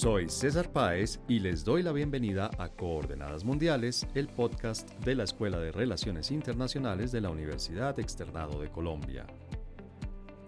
[0.00, 5.24] Soy César Páez y les doy la bienvenida a Coordenadas Mundiales, el podcast de la
[5.24, 9.26] Escuela de Relaciones Internacionales de la Universidad Externado de Colombia.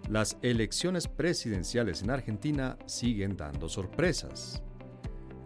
[0.09, 4.63] Las elecciones presidenciales en Argentina siguen dando sorpresas.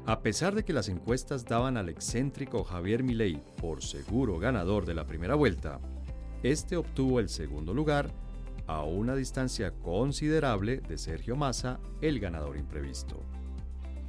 [0.05, 4.93] A pesar de que las encuestas daban al excéntrico Javier Milei por seguro ganador de
[4.93, 5.81] la primera vuelta,
[6.43, 8.13] este obtuvo el segundo lugar
[8.67, 13.25] a una distancia considerable de Sergio Massa, el ganador imprevisto.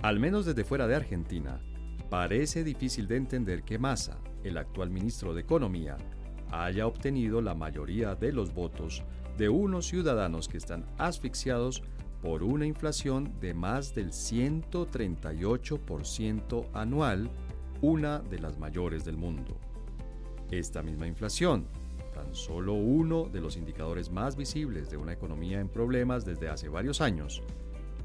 [0.02, 1.59] Al menos desde fuera de Argentina,
[2.09, 5.98] parece difícil de entender que Massa, el actual ministro de Economía,
[6.52, 9.04] haya obtenido la mayoría de los votos
[9.38, 11.84] de unos ciudadanos que están asfixiados
[12.21, 17.30] por una inflación de más del 138% anual,
[17.82, 19.59] una de las mayores del mundo.
[20.49, 21.68] Esta misma inflación,
[22.13, 26.68] tan solo uno de los indicadores más visibles de una economía en problemas desde hace
[26.70, 27.43] varios años,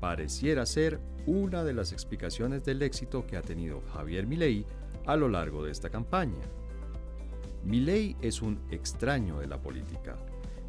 [0.01, 4.67] pareciera ser una de las explicaciones del éxito que ha tenido Javier Milei
[5.07, 6.43] a lo largo de esta campaña.
[7.65, 10.17] Milei es un extraño de la política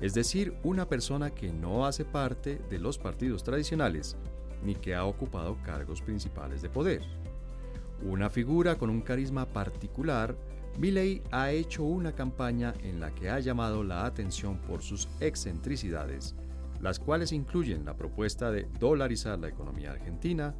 [0.01, 4.17] es decir, una persona que no hace parte de los partidos tradicionales
[4.63, 7.03] ni que ha ocupado cargos principales de poder.
[8.03, 10.35] Una figura con un carisma particular,
[10.79, 16.35] Milley ha hecho una campaña en la que ha llamado la atención por sus excentricidades,
[16.81, 20.55] las cuales incluyen la propuesta de dolarizar la economía argentina,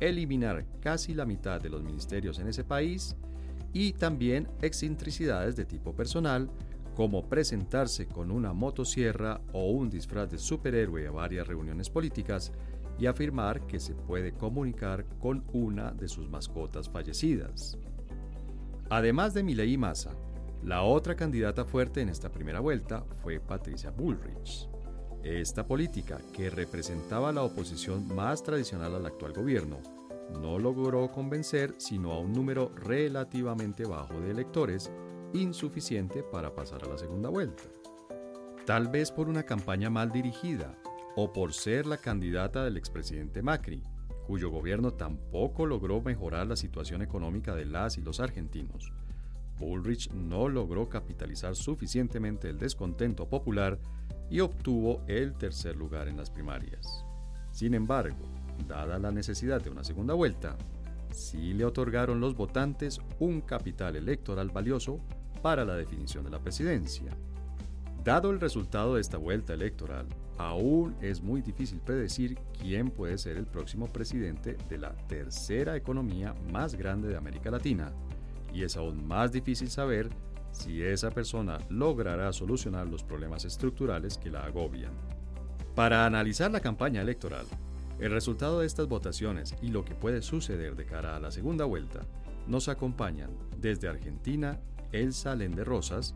[0.00, 3.16] eliminar casi la mitad de los ministerios en ese país
[3.72, 6.50] y también excentricidades de tipo personal,
[6.94, 12.52] como presentarse con una motosierra o un disfraz de superhéroe a varias reuniones políticas
[12.98, 17.76] y afirmar que se puede comunicar con una de sus mascotas fallecidas.
[18.88, 20.16] Además de Milei Massa,
[20.62, 24.68] la otra candidata fuerte en esta primera vuelta fue Patricia Bullrich.
[25.26, 29.80] Esta política, que representaba la oposición más tradicional al actual gobierno,
[30.40, 34.88] no logró convencer sino a un número relativamente bajo de electores
[35.34, 37.64] insuficiente para pasar a la segunda vuelta.
[38.66, 40.78] Tal vez por una campaña mal dirigida
[41.16, 43.82] o por ser la candidata del expresidente Macri,
[44.28, 48.92] cuyo gobierno tampoco logró mejorar la situación económica de las y los argentinos.
[49.58, 53.78] Bullrich no logró capitalizar suficientemente el descontento popular
[54.30, 57.04] y obtuvo el tercer lugar en las primarias.
[57.52, 58.16] Sin embargo,
[58.68, 60.56] dada la necesidad de una segunda vuelta,
[61.10, 65.00] sí le otorgaron los votantes un capital electoral valioso
[65.42, 67.10] para la definición de la presidencia.
[68.04, 70.06] Dado el resultado de esta vuelta electoral,
[70.38, 76.34] aún es muy difícil predecir quién puede ser el próximo presidente de la tercera economía
[76.52, 77.92] más grande de América Latina,
[78.56, 80.08] y es aún más difícil saber
[80.50, 84.92] si esa persona logrará solucionar los problemas estructurales que la agobian.
[85.74, 87.44] Para analizar la campaña electoral,
[88.00, 91.66] el resultado de estas votaciones y lo que puede suceder de cara a la segunda
[91.66, 92.00] vuelta,
[92.46, 94.58] nos acompañan desde Argentina
[94.90, 96.14] Elsa Lende Rosas,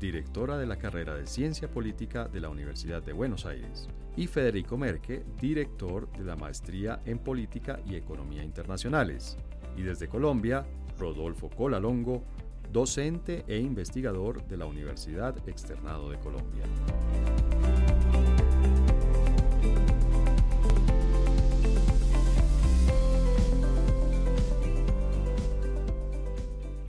[0.00, 3.86] directora de la carrera de Ciencia Política de la Universidad de Buenos Aires,
[4.16, 9.36] y Federico Merque, director de la Maestría en Política y Economía Internacionales.
[9.76, 10.64] Y desde Colombia,
[11.02, 12.22] Rodolfo Colalongo,
[12.70, 16.62] docente e investigador de la Universidad Externado de Colombia.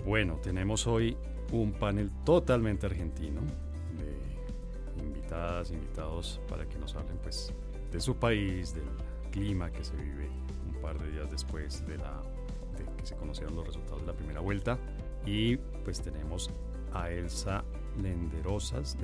[0.05, 1.17] Bueno, tenemos hoy
[1.51, 3.41] un panel totalmente argentino
[3.97, 7.51] de invitadas, invitados para que nos hablen pues
[7.91, 8.85] de su país, del
[9.31, 10.29] clima que se vive
[10.67, 12.21] un par de días después de, la,
[12.91, 14.77] de que se conocieron los resultados de la primera vuelta.
[15.25, 16.49] Y pues tenemos
[16.93, 17.63] a Elsa
[18.01, 18.97] Lenderosas,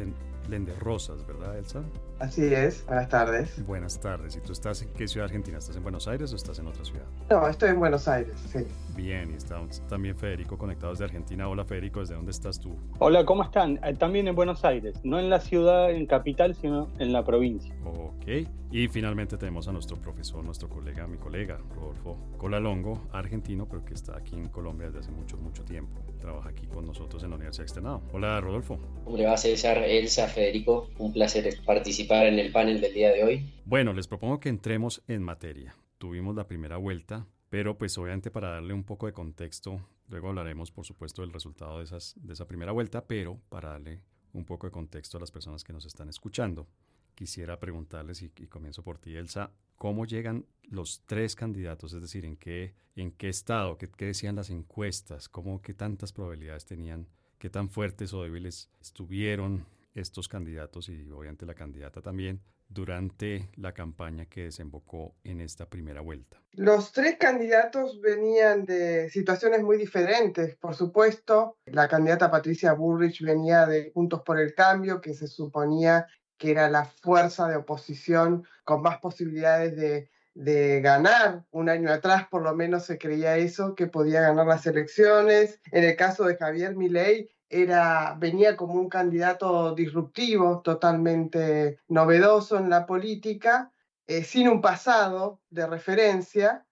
[0.50, 1.84] Lenderosas, ¿verdad, Elsa?
[2.20, 3.66] Así es, buenas tardes.
[3.66, 4.36] Buenas tardes.
[4.36, 5.58] ¿Y tú estás en qué ciudad argentina?
[5.58, 7.06] ¿Estás en Buenos Aires o estás en otra ciudad?
[7.30, 8.66] No, estoy en Buenos Aires, sí.
[9.00, 11.48] Bien, y está también Federico conectado desde Argentina.
[11.48, 12.76] Hola Federico, ¿desde dónde estás tú?
[12.98, 13.80] Hola, ¿cómo están?
[13.82, 17.74] Eh, también en Buenos Aires, no en la ciudad, en capital, sino en la provincia.
[17.86, 23.86] Ok, y finalmente tenemos a nuestro profesor, nuestro colega, mi colega, Rodolfo Colalongo, argentino, pero
[23.86, 26.02] que está aquí en Colombia desde hace mucho, mucho tiempo.
[26.20, 28.02] Trabaja aquí con nosotros en la Universidad Externado.
[28.12, 28.80] Hola Rodolfo.
[29.06, 30.90] ¿Cómo le va César, Elsa, Federico?
[30.98, 33.50] Un placer participar en el panel del día de hoy.
[33.64, 35.74] Bueno, les propongo que entremos en materia.
[36.00, 40.72] Tuvimos la primera vuelta, pero pues obviamente para darle un poco de contexto, luego hablaremos
[40.72, 44.02] por supuesto del resultado de, esas, de esa primera vuelta, pero para darle
[44.34, 46.68] un poco de contexto a las personas que nos están escuchando,
[47.16, 51.94] quisiera preguntarles, y, comienzo por ti, Elsa, ¿cómo llegan los tres candidatos?
[51.94, 53.78] Es decir, ¿en qué, en qué estado?
[53.78, 55.28] ¿Qué, qué decían las encuestas?
[55.28, 57.08] ¿Cómo, ¿Qué tantas probabilidades tenían?
[57.40, 63.74] ¿Qué tan fuertes o débiles estuvieron estos candidatos y obviamente la candidata también durante la
[63.74, 66.42] campaña que desembocó en esta primera vuelta?
[66.54, 70.56] Los tres candidatos venían de situaciones muy diferentes.
[70.56, 76.08] Por supuesto, la candidata Patricia Bullrich venía de Juntos por el Cambio, que se suponía
[76.38, 81.46] que era la fuerza de oposición con más posibilidades de, de ganar.
[81.52, 85.60] Un año atrás por lo menos se creía eso, que podía ganar las elecciones.
[85.72, 92.70] En el caso de Javier Milei, era, venía como un candidato disruptivo, totalmente novedoso en
[92.70, 93.72] la política,
[94.08, 96.66] eh, sin un pasado de referencia,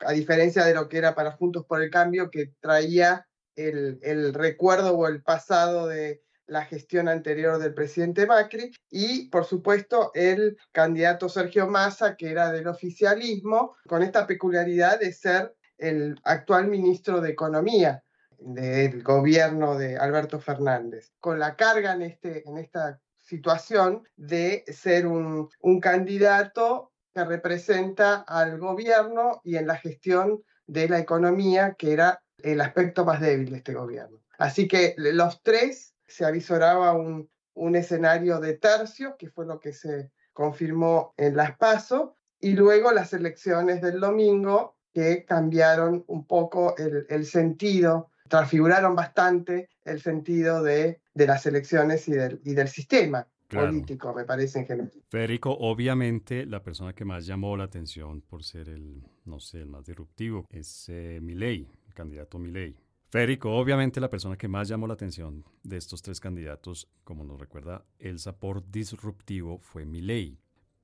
[0.00, 3.26] a diferencia de lo que era para Juntos por el Cambio, que traía
[3.56, 9.44] el, el recuerdo o el pasado de la gestión anterior del presidente Macri, y por
[9.44, 16.18] supuesto el candidato Sergio Massa, que era del oficialismo, con esta peculiaridad de ser el
[16.24, 18.02] actual ministro de Economía
[18.38, 25.06] del gobierno de Alberto Fernández, con la carga en, este, en esta situación de ser
[25.06, 31.92] un, un candidato que representa al gobierno y en la gestión de la economía, que
[31.92, 34.18] era el aspecto más débil de este gobierno.
[34.38, 39.72] Así que los tres se avisoraba un, un escenario de tercio, que fue lo que
[39.72, 46.76] se confirmó en las PASO, y luego las elecciones del domingo que cambiaron un poco
[46.76, 52.68] el, el sentido transfiguraron bastante el sentido de, de las elecciones y del, y del
[52.68, 53.68] sistema claro.
[53.68, 54.92] político, me parece en general.
[55.08, 59.68] Federico, obviamente la persona que más llamó la atención por ser el, no sé, el
[59.68, 62.76] más disruptivo es eh, Milei, el candidato Milei.
[63.10, 67.40] Federico, obviamente la persona que más llamó la atención de estos tres candidatos, como nos
[67.40, 70.38] recuerda Elsa, por disruptivo fue Milei.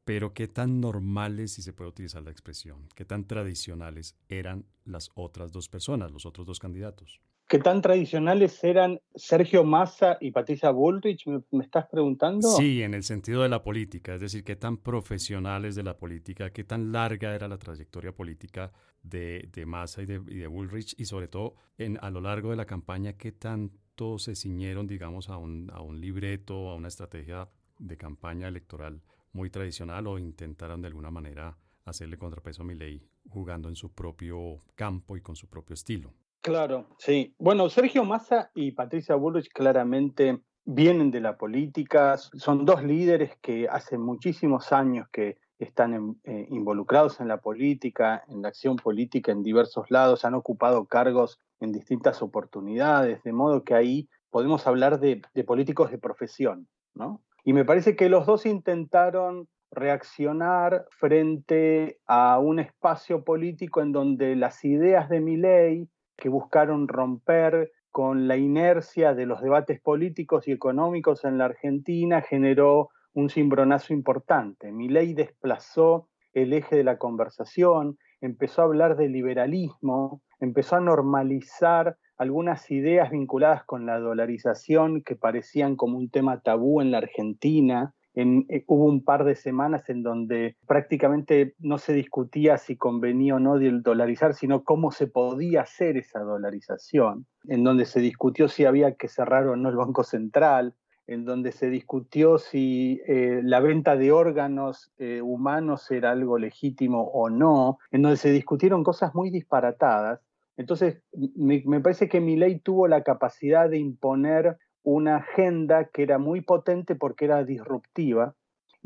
[0.07, 5.11] Pero qué tan normales, si se puede utilizar la expresión, qué tan tradicionales eran las
[5.15, 7.21] otras dos personas, los otros dos candidatos.
[7.47, 11.27] ¿Qué tan tradicionales eran Sergio Massa y Patricia Bullrich?
[11.27, 12.49] ¿Me, ¿Me, estás preguntando?
[12.49, 16.51] Sí, en el sentido de la política, es decir, qué tan profesionales de la política,
[16.51, 20.95] qué tan larga era la trayectoria política de, de Massa y de, y de, Bullrich,
[20.99, 25.29] y sobre todo en, a lo largo de la campaña, qué tanto se ciñeron, digamos,
[25.29, 29.03] a un, a un libreto, a una estrategia de campaña electoral
[29.33, 34.63] muy tradicional o intentaron de alguna manera hacerle contrapeso a Milei jugando en su propio
[34.75, 36.15] campo y con su propio estilo.
[36.45, 37.35] Claro, sí.
[37.39, 43.67] Bueno, Sergio Massa y Patricia Bullrich claramente vienen de la política, son dos líderes que
[43.67, 49.33] hace muchísimos años que están en, eh, involucrados en la política, en la acción política
[49.33, 55.01] en diversos lados, han ocupado cargos en distintas oportunidades, de modo que ahí podemos hablar
[55.01, 57.23] de, de políticos de profesión, ¿no?
[57.43, 64.37] Y me parece que los dos intentaron reaccionar frente a un espacio político en donde
[64.37, 70.49] las ideas de mi ley, que buscaron romper con la inercia de los debates políticos
[70.49, 74.73] y económicos en la Argentina, generó un cimbronazo importante.
[74.73, 80.81] Mi ley desplazó el eje de la conversación, empezó a hablar de liberalismo, empezó a
[80.81, 86.99] normalizar algunas ideas vinculadas con la dolarización que parecían como un tema tabú en la
[86.99, 87.95] Argentina.
[88.17, 93.41] Eh, hubo un par de semanas en donde prácticamente no se discutía si convenía o
[93.41, 98.95] no dolarizar, sino cómo se podía hacer esa dolarización, en donde se discutió si había
[98.95, 100.75] que cerrar o no el Banco Central,
[101.07, 107.03] en donde se discutió si eh, la venta de órganos eh, humanos era algo legítimo
[107.03, 110.21] o no, en donde se discutieron cosas muy disparatadas.
[110.57, 111.03] Entonces,
[111.37, 116.43] me, me parece que ley tuvo la capacidad de imponer una agenda que era muy
[116.43, 118.37] potente porque era disruptiva,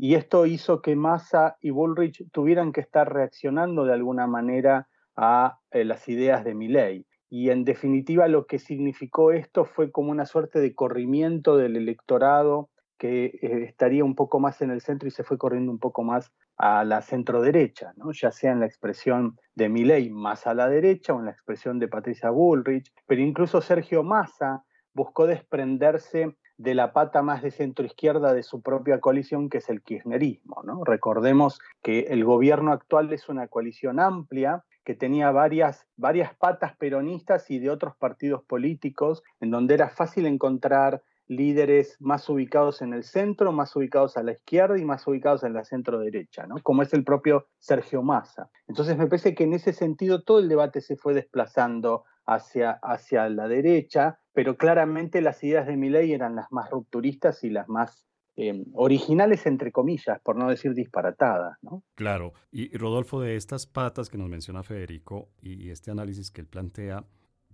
[0.01, 4.87] y esto hizo que Massa y Bullrich tuvieran que estar reaccionando de alguna manera
[5.17, 7.05] a eh, las ideas de ley.
[7.29, 12.69] Y en definitiva lo que significó esto fue como una suerte de corrimiento del electorado
[12.97, 16.03] que eh, estaría un poco más en el centro y se fue corriendo un poco
[16.03, 18.11] más a la centro derecha, ¿no?
[18.13, 21.77] ya sea en la expresión de Milei más a la derecha o en la expresión
[21.77, 27.85] de Patricia Bullrich, pero incluso Sergio Massa buscó desprenderse de la pata más de centro
[27.85, 30.61] izquierda de su propia coalición, que es el kirchnerismo.
[30.85, 37.49] Recordemos que el gobierno actual es una coalición amplia que tenía varias, varias patas peronistas
[37.49, 43.03] y de otros partidos políticos, en donde era fácil encontrar líderes más ubicados en el
[43.03, 46.91] centro, más ubicados a la izquierda y más ubicados en la centro derecha, como es
[46.93, 48.49] el propio Sergio Massa.
[48.67, 53.29] Entonces me parece que en ese sentido todo el debate se fue desplazando hacia, hacia
[53.29, 58.07] la derecha, pero claramente las ideas de Milley eran las más rupturistas y las más
[58.37, 61.57] eh, originales, entre comillas, por no decir disparatadas.
[61.61, 61.83] ¿no?
[61.95, 66.47] Claro, y Rodolfo, de estas patas que nos menciona Federico y este análisis que él
[66.47, 67.03] plantea,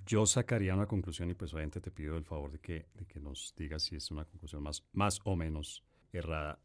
[0.06, 2.86] yo sacaría una conclusión y pues obviamente te pido el favor de que,
[3.20, 6.60] nos digas si es una conclusión más, o menos errada.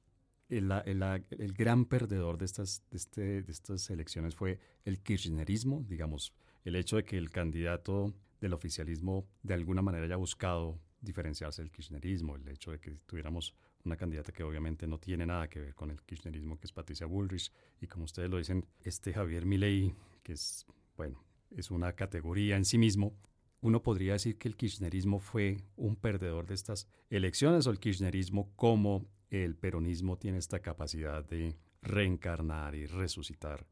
[0.51, 6.35] el, gran perdedor de estas, este, de estas elecciones fue el kirchnerismo, digamos,
[6.67, 11.71] el hecho de que el candidato del oficialismo de alguna manera haya buscado diferenciarse del
[11.71, 13.55] kirchnerismo, el hecho de que tuviéramos
[13.85, 17.07] una candidata que obviamente no tiene nada que ver con el kirchnerismo, que es Patricia
[17.07, 20.67] Bullrich, y como ustedes lo dicen, este Javier Milei, que es,
[20.97, 23.15] bueno, es una categoría en sí mismo,
[23.63, 28.53] uno podría decir que el kirchnerismo fue un perdedor de estas elecciones o el kirchnerismo
[28.57, 33.67] como el peronismo tiene esta capacidad de reencarnar y resucitar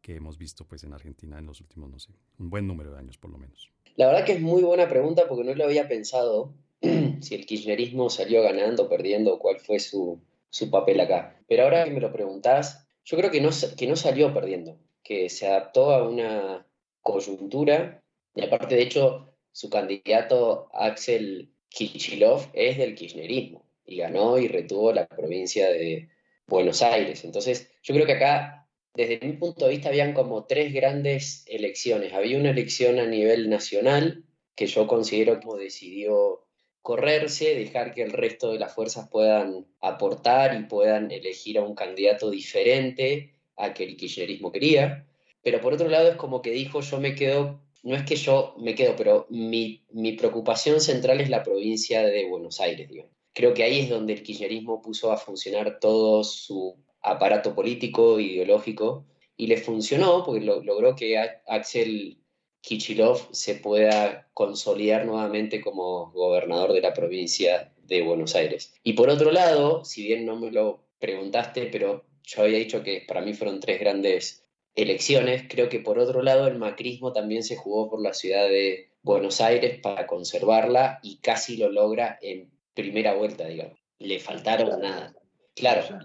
[0.00, 2.98] que hemos visto pues en Argentina en los últimos, no sé, un buen número de
[2.98, 3.72] años por lo menos.
[3.98, 6.54] La verdad que es muy buena pregunta porque no lo había pensado
[7.20, 11.36] si el kirchnerismo salió ganando, perdiendo, cuál fue su, su papel acá.
[11.48, 15.28] Pero ahora que me lo preguntás, yo creo que no, que no salió perdiendo, que
[15.28, 16.64] se adaptó a una
[17.00, 18.00] coyuntura
[18.36, 24.92] y aparte, de hecho, su candidato Axel Kichilov es del kirchnerismo y ganó y retuvo
[24.92, 26.08] la provincia de
[26.46, 27.24] Buenos Aires.
[27.24, 28.57] Entonces, yo creo que acá,
[28.98, 32.12] desde mi punto de vista, habían como tres grandes elecciones.
[32.14, 34.24] Había una elección a nivel nacional
[34.56, 36.44] que yo considero que decidió
[36.82, 41.76] correrse, dejar que el resto de las fuerzas puedan aportar y puedan elegir a un
[41.76, 45.06] candidato diferente a que el kirchnerismo quería.
[45.42, 48.56] Pero por otro lado es como que dijo, yo me quedo, no es que yo
[48.58, 53.12] me quedo, pero mi, mi preocupación central es la provincia de Buenos Aires, digamos.
[53.32, 59.06] Creo que ahí es donde el kirchnerismo puso a funcionar todo su aparato político, ideológico,
[59.36, 62.18] y le funcionó porque logró que Axel
[62.60, 68.74] Kichilov se pueda consolidar nuevamente como gobernador de la provincia de Buenos Aires.
[68.82, 73.04] Y por otro lado, si bien no me lo preguntaste, pero yo había dicho que
[73.06, 77.56] para mí fueron tres grandes elecciones, creo que por otro lado el macrismo también se
[77.56, 83.14] jugó por la ciudad de Buenos Aires para conservarla y casi lo logra en primera
[83.14, 83.78] vuelta, digamos.
[83.98, 85.14] Le faltaron nada.
[85.54, 85.98] Claro.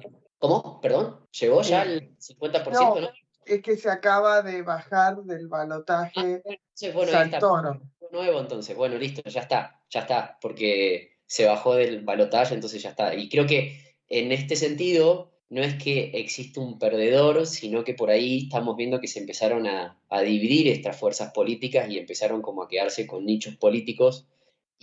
[0.44, 0.82] ¿Cómo?
[0.82, 1.26] Perdón.
[1.40, 3.10] ¿Llegó ya el 50%, no?
[3.46, 7.82] Es que se acaba de bajar del balotaje ah, bueno,
[8.12, 8.76] Nuevo, entonces.
[8.76, 13.16] Bueno, listo, ya está, ya está, porque se bajó del balotaje, entonces ya está.
[13.16, 18.10] Y creo que en este sentido, no es que existe un perdedor, sino que por
[18.10, 22.64] ahí estamos viendo que se empezaron a, a dividir estas fuerzas políticas y empezaron como
[22.64, 24.28] a quedarse con nichos políticos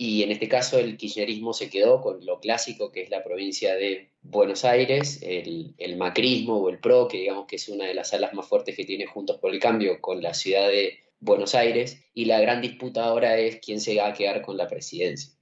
[0.03, 3.75] y en este caso el kirchnerismo se quedó con lo clásico que es la provincia
[3.75, 7.93] de Buenos Aires, el, el, macrismo o el PRO, que digamos que es una de
[7.93, 11.53] las alas más fuertes que tiene Juntos por el Cambio con la ciudad de Buenos
[11.53, 15.33] Aires, y la gran disputa ahora es quién se va a quedar con la presidencia.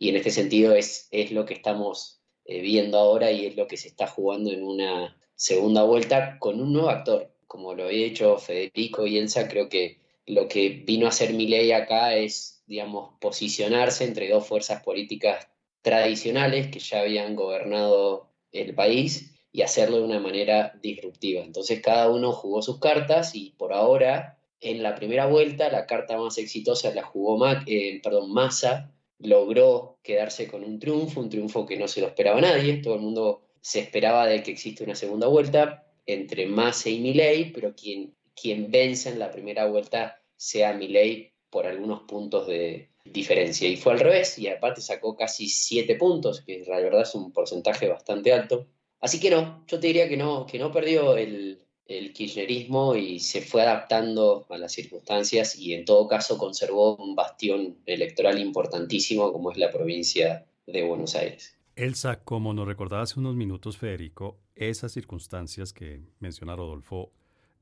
[0.00, 3.68] Y en este sentido es, es lo que estamos eh, viendo ahora y es lo
[3.68, 7.30] que se está jugando en una segunda vuelta con un nuevo actor.
[7.46, 11.72] Como lo había dicho Federico y Elsa, creo que lo que vino a hacer ley
[11.72, 15.48] acá es digamos, posicionarse entre dos fuerzas políticas
[15.82, 21.42] tradicionales que ya habían gobernado el país y hacerlo de una manera disruptiva.
[21.42, 26.16] Entonces cada uno jugó sus cartas y por ahora, en la primera vuelta, la carta
[26.16, 31.76] más exitosa la jugó eh, perdón, Massa, logró quedarse con un triunfo, un triunfo que
[31.76, 35.26] no se lo esperaba nadie, todo el mundo se esperaba de que existe una segunda
[35.26, 41.32] vuelta entre Massa y Milei, pero quien, quien vence en la primera vuelta sea Milei
[41.50, 43.68] por algunos puntos de diferencia.
[43.68, 47.32] Y fue al revés, y aparte sacó casi 7 puntos, que la verdad es un
[47.32, 48.66] porcentaje bastante alto.
[49.00, 53.20] Así que no, yo te diría que no, que no perdió el, el kirchnerismo y
[53.20, 59.32] se fue adaptando a las circunstancias y en todo caso conservó un bastión electoral importantísimo
[59.32, 61.58] como es la provincia de Buenos Aires.
[61.76, 67.12] Elsa, como nos recordaba hace unos minutos Federico, esas circunstancias que menciona Rodolfo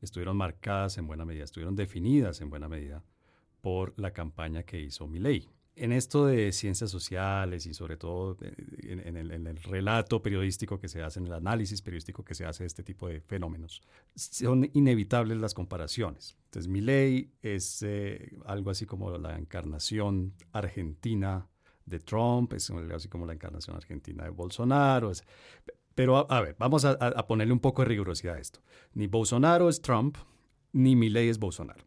[0.02, 3.02] estuvieron marcadas en buena medida, estuvieron definidas en buena medida
[3.60, 5.48] por la campaña que hizo Milei.
[5.74, 11.18] En esto de ciencias sociales y sobre todo en, el, relato periodístico que se hace,
[11.18, 13.80] en el análisis periodístico que se hace de este tipo de fenómenos,
[14.14, 16.36] son inevitables las comparaciones.
[16.44, 21.48] Entonces, Milei es eh, algo así como la encarnación argentina
[21.86, 25.10] de Trump, es algo así como la encarnación argentina de Bolsonaro.
[25.94, 28.60] Pero a, ver, vamos a, ponerle un poco de rigurosidad a esto.
[28.94, 30.16] Ni Bolsonaro es Trump,
[30.72, 31.84] ni Milei es Bolsonaro.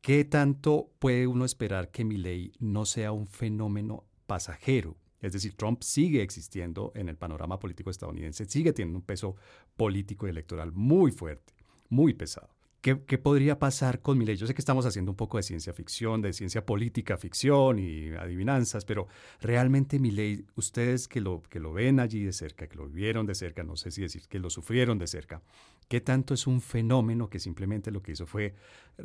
[0.00, 4.96] ¿Qué tanto puede uno esperar que Milley no sea un fenómeno pasajero?
[5.20, 9.36] Es decir, Trump sigue existiendo en el panorama político estadounidense, sigue teniendo un peso
[9.76, 11.54] político y electoral muy fuerte,
[11.88, 12.55] muy pesado.
[12.94, 14.36] ¿Qué, podría pasar con Milley?
[14.36, 18.10] Yo sé que estamos haciendo un poco de ciencia ficción, de ciencia política ficción y
[18.10, 19.08] adivinanzas, pero
[19.40, 23.34] realmente Milley, ustedes que lo, que lo ven allí de cerca, que lo vieron de
[23.34, 25.42] cerca, no sé si decir que lo sufrieron de cerca,
[25.88, 28.54] ¿qué tanto es un fenómeno que simplemente lo que hizo fue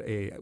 [0.05, 0.38] eh,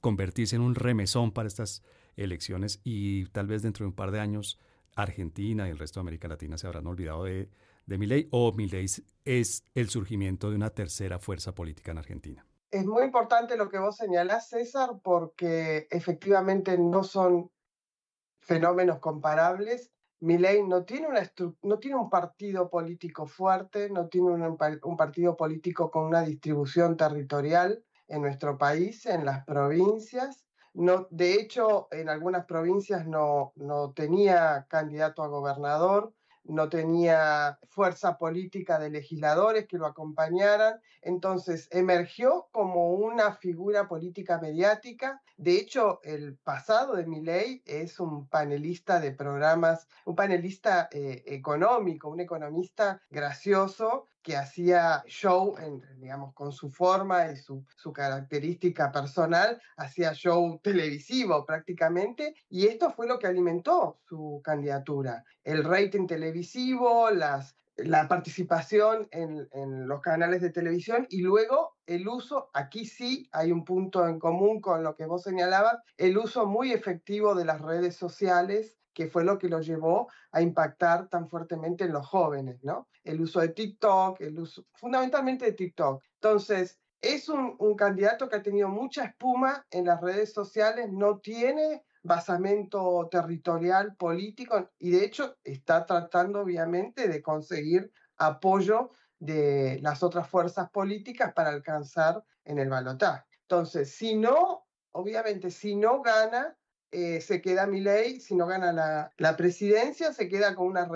[0.00, 1.82] convertirse en un remesón para estas
[2.16, 4.58] elecciones y tal vez dentro de un par de años
[4.96, 7.50] Argentina y el resto de América Latina se habrán olvidado de,
[7.84, 8.86] de Milei o Milei
[9.26, 12.47] es el surgimiento de una tercera fuerza política en Argentina?
[12.70, 17.50] Es muy importante lo que vos señalás, César, porque efectivamente no son
[18.40, 19.90] fenómenos comparables.
[20.20, 21.22] Milei no tiene, una
[21.62, 26.96] no tiene un partido político fuerte, no tiene un, un partido político con una distribución
[26.96, 30.44] territorial en nuestro país, en las provincias.
[30.74, 36.12] No, de hecho, en algunas provincias no, no tenía candidato a gobernador,
[36.48, 44.38] no tenía fuerza política de legisladores que lo acompañaran, entonces emergió como una figura política
[44.38, 45.22] mediática.
[45.36, 52.08] De hecho, el pasado de Milei es un panelista de programas, un panelista eh, económico,
[52.08, 58.92] un economista gracioso que hacía show, en, digamos, con su forma y su, su característica
[58.92, 65.24] personal, hacía show televisivo prácticamente, y esto fue lo que alimentó su candidatura.
[65.44, 72.06] El rating televisivo, las, la participación en, en, los canales de televisión y luego el
[72.06, 76.44] uso, aquí sí hay un punto en común con lo que vos señalabas, el uso
[76.44, 81.28] muy efectivo de las redes sociales que fue lo que lo llevó a impactar tan
[81.28, 82.88] fuertemente en los jóvenes, ¿no?
[83.04, 86.02] El uso de TikTok, el uso fundamentalmente de TikTok.
[86.14, 91.20] Entonces, es un, un candidato que ha tenido mucha espuma en las redes sociales, no
[91.20, 98.90] tiene basamento territorial político y de hecho está tratando obviamente de conseguir apoyo
[99.20, 103.24] de las otras fuerzas políticas para alcanzar en el balotaje.
[103.42, 106.57] Entonces, si no, obviamente, si no gana,
[106.90, 110.88] eh, se queda ley si no gana la, la, presidencia, se queda con una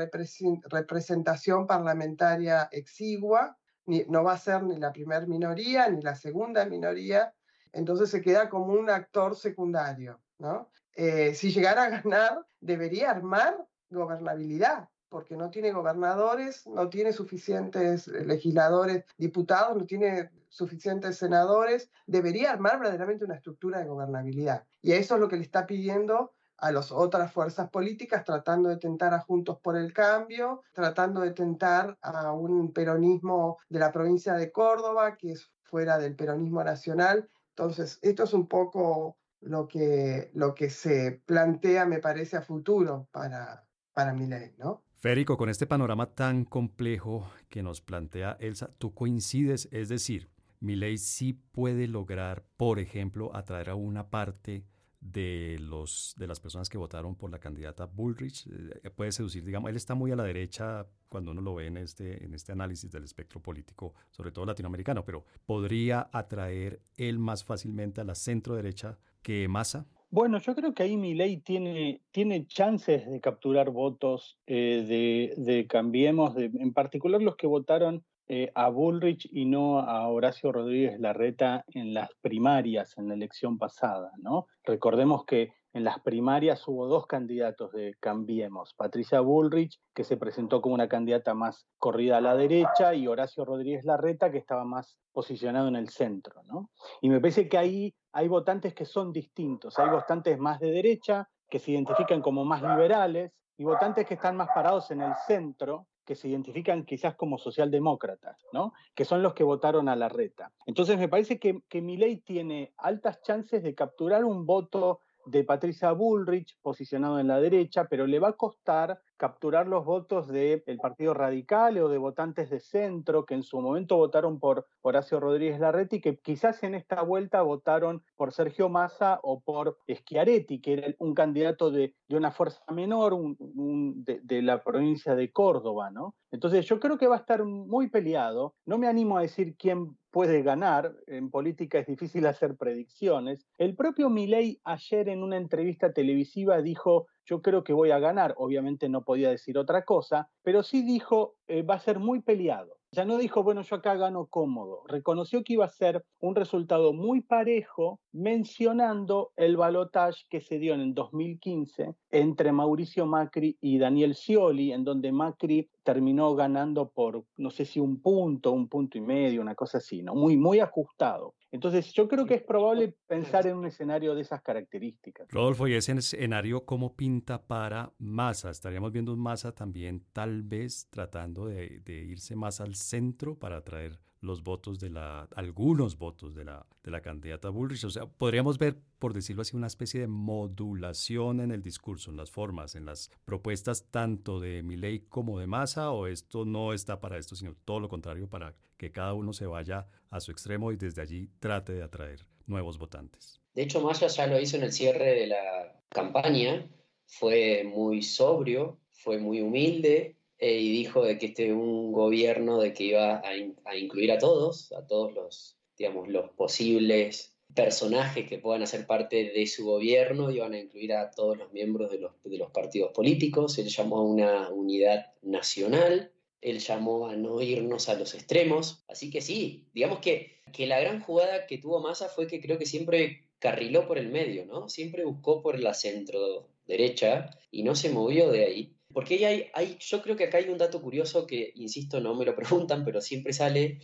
[0.70, 7.34] representación parlamentaria exigua, no va a ser ni la primera minoría ni la segunda minoría,
[7.72, 10.20] entonces se queda como un actor secundario.
[10.38, 10.70] ¿no?
[10.94, 13.56] Eh, si llegara a ganar, debería armar
[13.90, 22.50] gobernabilidad, porque no tiene gobernadores, no tiene suficientes legisladores, diputados, no tiene suficientes senadores, debería
[22.50, 24.64] armar verdaderamente una estructura de gobernabilidad.
[24.80, 28.78] Y eso es lo que le está pidiendo a las otras fuerzas políticas, tratando de
[28.78, 34.32] tentar a Juntos por el Cambio, tratando de tentar a un peronismo de la provincia
[34.34, 37.28] de Córdoba, que es fuera del peronismo nacional.
[37.50, 43.08] Entonces, esto es un poco lo que, lo que se plantea, me parece, a futuro
[43.10, 44.84] para, para ¿no?
[45.02, 49.68] Férico, con este panorama tan complejo que nos plantea Elsa, ¿tú coincides?
[49.72, 54.64] Es decir, ley sí puede lograr, por ejemplo, atraer a una parte
[55.00, 58.46] de, los, de las personas que votaron por la candidata Bullrich.
[58.46, 61.78] Eh, puede seducir, digamos, él está muy a la derecha cuando uno lo ve en
[61.78, 67.42] este, en este análisis del espectro político, sobre todo latinoamericano, pero ¿podría atraer él más
[67.42, 69.84] fácilmente a la centro derecha que Massa?
[70.12, 75.66] Bueno, yo creo que ahí Milei tiene, tiene chances de capturar votos eh, de, de,
[75.66, 81.64] Cambiemos, en particular los que votaron eh, a Bullrich y no a Horacio Rodríguez Larreta
[81.68, 84.48] en las primarias, en la elección pasada, ¿no?
[84.64, 90.60] Recordemos que en las primarias hubo dos candidatos de Cambiemos, Patricia Bullrich, que se presentó
[90.60, 94.98] como una candidata más corrida a la derecha, y Horacio Rodríguez Larreta, que estaba más
[95.12, 96.42] posicionado en el centro.
[96.44, 96.70] ¿no?
[97.00, 101.28] Y me parece que ahí hay votantes que son distintos, hay votantes más de derecha,
[101.48, 105.86] que se identifican como más liberales, y votantes que están más parados en el centro,
[106.04, 108.72] que se identifican quizás como socialdemócratas, ¿no?
[108.94, 110.52] que son los que votaron a la reta.
[110.66, 115.92] Entonces me parece que, que Milei tiene altas chances de capturar un voto de Patricia
[115.92, 121.14] Bullrich, posicionado en la derecha, pero le va a costar capturar los votos del Partido
[121.14, 125.94] Radical o de votantes de centro que en su momento votaron por Horacio Rodríguez Larreta
[125.94, 130.94] y que quizás en esta vuelta votaron por Sergio Massa o por Schiaretti, que era
[130.98, 136.16] un candidato de, una fuerza menor de, de, la provincia de Córdoba, ¿no?
[136.32, 138.56] Entonces yo creo que va a estar muy peleado.
[138.66, 140.96] No me animo a decir quién puede ganar.
[141.06, 143.46] En política es difícil hacer predicciones.
[143.58, 148.34] El propio Milei ayer en una entrevista televisiva dijo yo creo que voy a ganar.
[148.38, 152.81] Obviamente no podía decir otra cosa, pero sí dijo, eh, va a ser muy peleado.
[152.94, 154.82] Ya no dijo, bueno, yo acá gano cómodo.
[154.86, 160.74] Reconoció que iba a ser un resultado muy parejo, mencionando el balotaje que se dio
[160.74, 167.24] en el 2015 entre Mauricio Macri y Daniel Scioli, en donde Macri terminó ganando por,
[167.38, 170.14] no sé si un punto, un punto y medio, una cosa así, ¿no?
[170.14, 171.34] Muy, muy ajustado.
[171.52, 175.28] Entonces, yo creo que es probable pensar en un escenario de esas características.
[175.28, 178.48] Rodolfo, ¿y ese escenario cómo pinta para Massa?
[178.48, 184.00] Estaríamos viendo un Massa también, tal vez tratando de, irse más al centro para atraer
[184.22, 187.84] los votos de la, algunos votos de la, de la candidata Bullrich.
[187.84, 192.16] O sea, podríamos ver, por decirlo así, una especie de modulación en el discurso, en
[192.16, 197.00] las formas, en las propuestas tanto de Milei como de Massa, o esto no está
[197.00, 200.72] para esto, sino todo lo contrario, para que cada uno se vaya a su extremo
[200.72, 203.40] y desde allí trate de atraer nuevos votantes.
[203.54, 206.66] De hecho, Massa ya lo hizo en el cierre de la campaña,
[207.06, 212.72] fue muy sobrio, fue muy humilde, eh, y dijo de que este un gobierno de
[212.72, 218.64] que iba a, incluir a todos, a todos los, digamos, los posibles personajes que puedan
[218.64, 222.38] hacer parte de su gobierno, iban a incluir a todos los miembros de los, de
[222.38, 227.94] los partidos políticos, él llamó a una unidad nacional, él llamó a no irnos a
[227.94, 232.26] los extremos, así que sí, digamos que, que la gran jugada que tuvo Massa fue
[232.26, 234.68] que creo que siempre carriló por el medio, ¿no?
[234.68, 238.76] Siempre buscó por la centro derecha y no se movió de ahí.
[238.92, 242.24] Porque hay, hay, yo creo que acá hay un dato curioso que, insisto, no me
[242.24, 243.78] lo preguntan, pero siempre sale,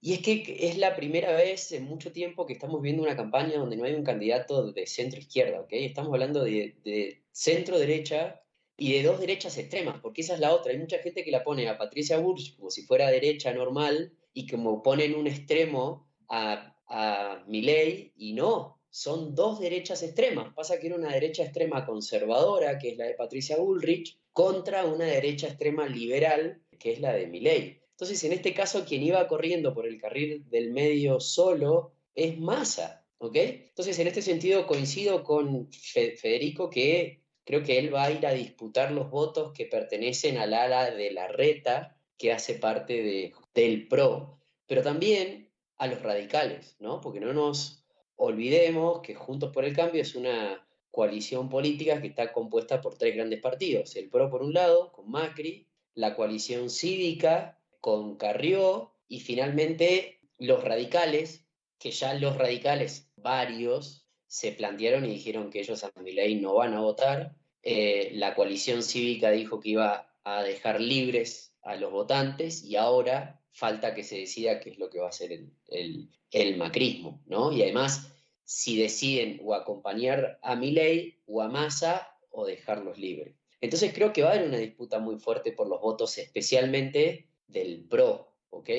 [0.00, 3.58] y es que es la primera vez en mucho tiempo que estamos viendo una campaña
[3.58, 5.68] donde no hay un candidato de centro izquierda, ¿ok?
[5.72, 8.42] Estamos hablando de, de centro derecha
[8.76, 10.72] y de dos derechas extremas, porque esa es la otra.
[10.72, 14.46] Hay mucha gente que la pone a Patricia Burch como si fuera derecha normal y
[14.46, 20.52] como pone en un extremo a, a Milley y no, son dos derechas extremas.
[20.54, 25.06] Pasa que era una derecha extrema conservadora, que es la de Patricia Bullrich, contra una
[25.06, 27.80] derecha extrema liberal, que es la de Milley.
[27.92, 33.06] Entonces, en este caso, quien iba corriendo por el carril del medio solo es Massa,
[33.18, 33.36] ¿ok?
[33.36, 38.32] Entonces, en este sentido, coincido con Federico que creo que él va a ir a
[38.32, 43.86] disputar los votos que pertenecen al ala de la reta, que hace parte de, del
[43.86, 47.00] PRO, pero también a los radicales, ¿no?
[47.00, 47.84] Porque no nos
[48.16, 50.63] olvidemos que Juntos por el Cambio es una
[50.94, 53.96] coalición política que está compuesta por tres grandes partidos.
[53.96, 60.62] El PRO por un lado, con Macri, la coalición cívica con Carrió y finalmente los
[60.62, 61.48] radicales,
[61.80, 66.74] que ya los radicales varios se plantearon y dijeron que ellos a ley no van
[66.74, 67.34] a votar.
[67.64, 73.42] Eh, la coalición cívica dijo que iba a dejar libres a los votantes y ahora
[73.50, 77.20] falta que se decida qué es lo que va a hacer el, el, el macrismo,
[77.26, 77.50] ¿no?
[77.50, 78.13] Y además
[78.44, 83.34] si deciden o acompañar a Milei o a Massa o dejarlos libres.
[83.60, 87.84] Entonces creo que va a haber una disputa muy fuerte por los votos, especialmente del
[87.88, 88.70] PRO, ¿ok?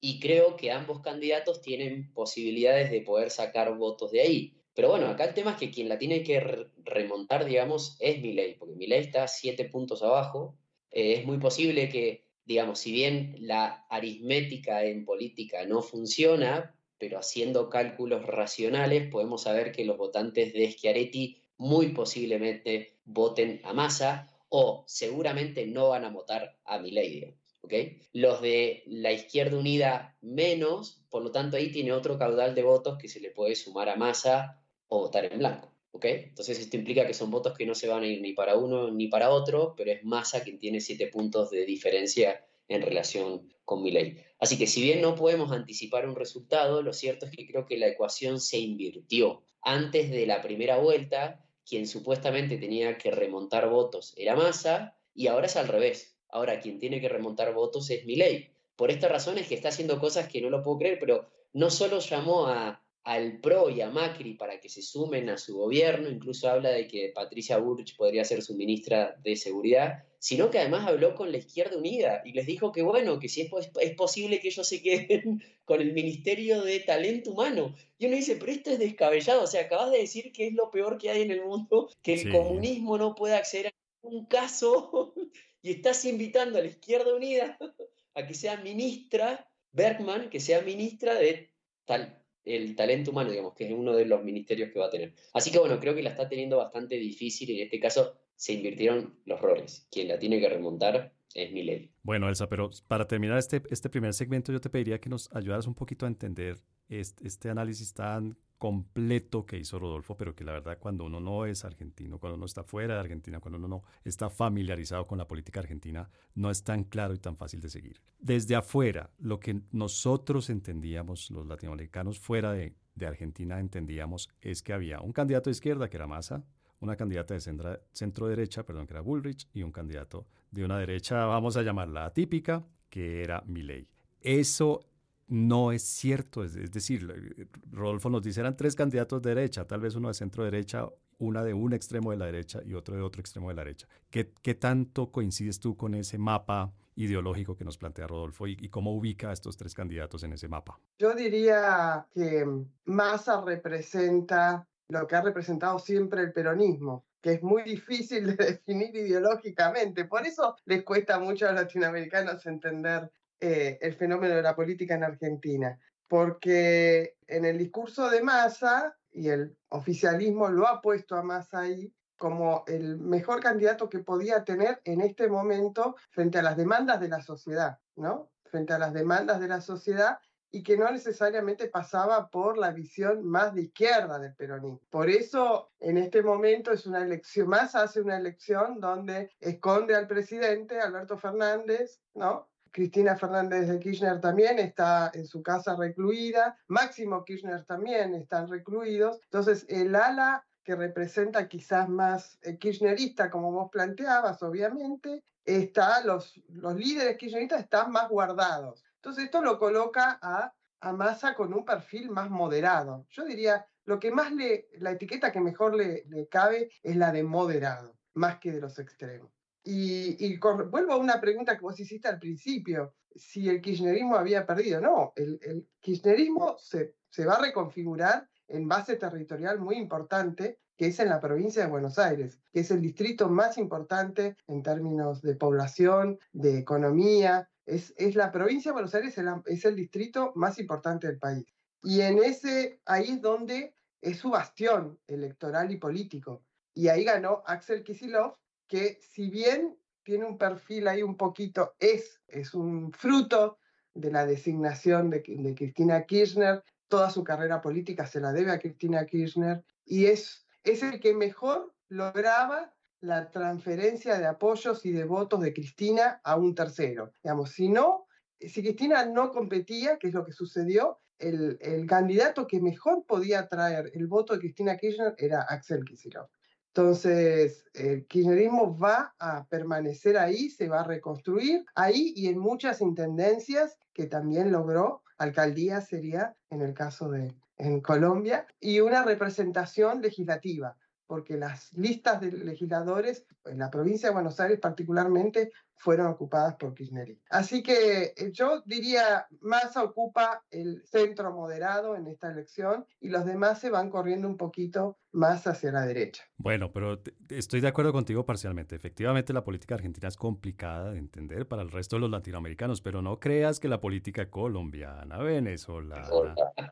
[0.00, 4.56] Y creo que ambos candidatos tienen posibilidades de poder sacar votos de ahí.
[4.74, 8.56] Pero bueno, acá el tema es que quien la tiene que remontar, digamos, es Milei,
[8.58, 10.58] porque Milei está siete puntos abajo.
[10.90, 17.18] Eh, es muy posible que, digamos, si bien la aritmética en política no funciona, pero
[17.18, 24.30] haciendo cálculos racionales podemos saber que los votantes de Schiaretti muy posiblemente voten a Massa
[24.50, 27.34] o seguramente no van a votar a Milei.
[27.62, 28.02] ¿okay?
[28.12, 32.96] Los de la izquierda unida menos, por lo tanto ahí tiene otro caudal de votos
[32.98, 35.72] que se le puede sumar a Massa o votar en blanco.
[35.90, 36.26] ¿okay?
[36.28, 38.92] Entonces esto implica que son votos que no se van a ir ni para uno
[38.92, 43.82] ni para otro, pero es Massa quien tiene siete puntos de diferencia en relación con
[43.82, 44.18] mi ley.
[44.38, 47.78] Así que si bien no podemos anticipar un resultado, lo cierto es que creo que
[47.78, 49.44] la ecuación se invirtió.
[49.62, 55.46] Antes de la primera vuelta, quien supuestamente tenía que remontar votos era Massa y ahora
[55.46, 56.18] es al revés.
[56.28, 58.50] Ahora quien tiene que remontar votos es ley.
[58.74, 61.70] Por esta razón es que está haciendo cosas que no lo puedo creer, pero no
[61.70, 66.08] solo llamó a al PRO y a Macri para que se sumen a su gobierno,
[66.08, 70.86] incluso habla de que Patricia Burch podría ser su ministra de Seguridad, sino que además
[70.86, 74.38] habló con la Izquierda Unida y les dijo que bueno, que si es, es posible
[74.38, 77.74] que ellos se queden con el Ministerio de Talento Humano.
[77.98, 80.70] Y uno dice, pero esto es descabellado, o sea, acabas de decir que es lo
[80.70, 85.12] peor que hay en el mundo, que el comunismo no puede acceder a un caso
[85.62, 87.58] y estás invitando a la Izquierda Unida
[88.14, 91.50] a que sea ministra, Bergman, que sea ministra de
[91.84, 95.14] tal el talento humano, digamos, que es uno de los ministerios que va a tener.
[95.32, 98.54] Así que bueno, creo que la está teniendo bastante difícil y en este caso se
[98.54, 99.86] invirtieron los roles.
[99.90, 101.92] Quien la tiene que remontar es Milei.
[102.02, 105.66] Bueno, Elsa, pero para terminar este, este primer segmento yo te pediría que nos ayudaras
[105.66, 110.78] un poquito a entender este análisis tan completo que hizo Rodolfo, pero que la verdad
[110.78, 114.30] cuando uno no es argentino, cuando uno está fuera de Argentina, cuando uno no está
[114.30, 118.00] familiarizado con la política argentina, no es tan claro y tan fácil de seguir.
[118.20, 125.00] Desde afuera, lo que nosotros entendíamos, los latinoamericanos fuera de, Argentina entendíamos, es que había
[125.00, 126.44] un candidato de izquierda que era Massa,
[126.78, 131.24] una candidata de centro, derecha, perdón, que era Bullrich, y un candidato de una derecha,
[131.24, 133.88] vamos a llamarla atípica, que era Milley.
[134.20, 134.91] Eso
[135.32, 136.44] no es cierto.
[136.44, 140.44] Es, decir, Rodolfo nos dice, eran tres candidatos de derecha, tal vez uno de centro
[140.44, 140.86] derecha,
[141.18, 143.88] una de un extremo de la derecha y otro de otro extremo de la derecha.
[144.10, 149.30] ¿Qué, tanto coincides tú con ese mapa ideológico que nos plantea Rodolfo y, cómo ubica
[149.30, 150.78] a estos tres candidatos en ese mapa.
[150.98, 152.46] Yo diría que
[152.84, 158.94] Massa representa lo que ha representado siempre el peronismo, que es muy difícil de definir
[158.94, 160.04] ideológicamente.
[160.04, 163.10] Por eso les cuesta mucho a los latinoamericanos entender
[163.44, 165.76] eh, el fenómeno de la política en Argentina,
[166.06, 171.92] porque en el discurso de Massa, y el oficialismo lo ha puesto a Massa ahí,
[172.16, 177.08] como el mejor candidato que podía tener en este momento frente a las demandas de
[177.08, 178.30] la sociedad, ¿no?
[178.44, 180.20] Frente a las demandas de la sociedad
[180.52, 184.82] y que no necesariamente pasaba por la visión más de izquierda del peronismo.
[184.88, 190.06] Por eso, en este momento es una elección, más hace una elección donde esconde al
[190.06, 192.51] presidente, Alberto Fernández, ¿no?
[192.72, 199.20] Cristina Fernández de Kirchner también está en su casa recluida, Máximo Kirchner también están recluidos.
[199.24, 206.40] Entonces, el ala que representa quizás más eh, kirchnerista, como vos planteabas, obviamente, está, los,
[206.48, 208.84] los líderes kirchneristas están más guardados.
[208.96, 213.06] Entonces esto lo coloca a, a Massa con un perfil más moderado.
[213.10, 217.10] Yo diría, lo que más le, la etiqueta que mejor le, le cabe es la
[217.10, 219.41] de moderado, más que de los extremos.
[219.64, 224.46] Y, y vuelvo a una pregunta que vos hiciste al principio, si el kirchnerismo había
[224.46, 224.80] perdido.
[224.80, 226.94] No, el, el kirchnerismo se,
[227.24, 231.98] va a reconfigurar en base territorial muy importante, que es en la provincia de Buenos
[231.98, 237.48] Aires, que es el distrito más importante en términos de población, de economía.
[237.64, 241.46] Es, es la provincia de Buenos Aires, es, es el distrito más importante del país.
[241.82, 246.44] Y en ese, ahí es donde es su bastión electoral y político.
[246.74, 248.36] Y ahí ganó Axel Kisilov,
[248.72, 253.58] que si bien tiene un perfil ahí un poquito, es, es un fruto
[253.92, 259.04] de la designación de, Cristina Kirchner, toda su carrera política se la debe a Cristina
[259.04, 265.42] Kirchner y es, es el que mejor lograba la transferencia de apoyos y de votos
[265.42, 267.12] de Cristina a un tercero.
[267.22, 268.06] Digamos, si no,
[268.40, 273.46] si Cristina no competía, que es lo que sucedió, el, el candidato que mejor podía
[273.48, 276.30] traer el voto de Cristina Kirchner era Axel Kicillof.
[276.74, 282.80] Entonces, el kirchnerismo va a permanecer ahí, se va a reconstruir ahí y en muchas
[282.80, 290.00] intendencias que también logró, alcaldía sería en el caso de en Colombia, y una representación
[290.00, 290.76] legislativa
[291.12, 296.72] porque las listas de legisladores en la provincia de Buenos Aires particularmente fueron ocupadas por
[296.72, 297.26] kirchneristas.
[297.28, 303.26] Así que eh, yo diría, Massa ocupa el centro moderado en esta elección y los
[303.26, 306.24] demás se van corriendo un poquito más hacia la derecha.
[306.36, 308.74] Bueno, pero estoy de acuerdo contigo parcialmente.
[308.74, 313.02] Efectivamente, la política argentina es complicada de entender para el resto de los latinoamericanos, pero
[313.02, 316.08] no creas que la política colombiana, venezolana,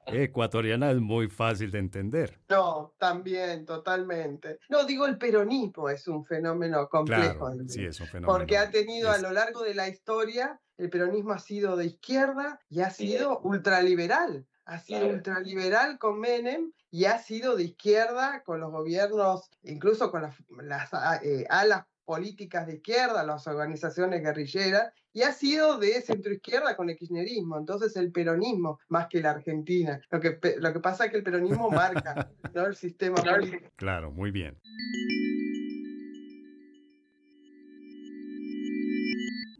[0.06, 2.40] ecuatoriana es muy fácil de entender.
[2.48, 4.58] No, también, totalmente.
[4.68, 7.52] No, digo, el peronismo es un fenómeno complejo.
[7.66, 8.38] sí, es un fenómeno.
[8.38, 12.60] Porque ha tenido a lo largo de la historia, el peronismo ha sido de izquierda
[12.68, 18.60] y ha sido ultraliberal ha sido ultraliberal con Menem y ha sido de izquierda con
[18.60, 20.90] los gobiernos, incluso con las,
[21.22, 26.96] eh, alas políticas de izquierda, las organizaciones guerrilleras, y ha sido de centroizquierda con el
[26.96, 30.00] kirchnerismo, entonces el peronismo más que la Argentina.
[30.10, 32.66] Lo que, lo que pasa es que el peronismo marca ¿no?
[32.66, 33.70] el sistema político.
[33.76, 34.58] Claro, muy bien.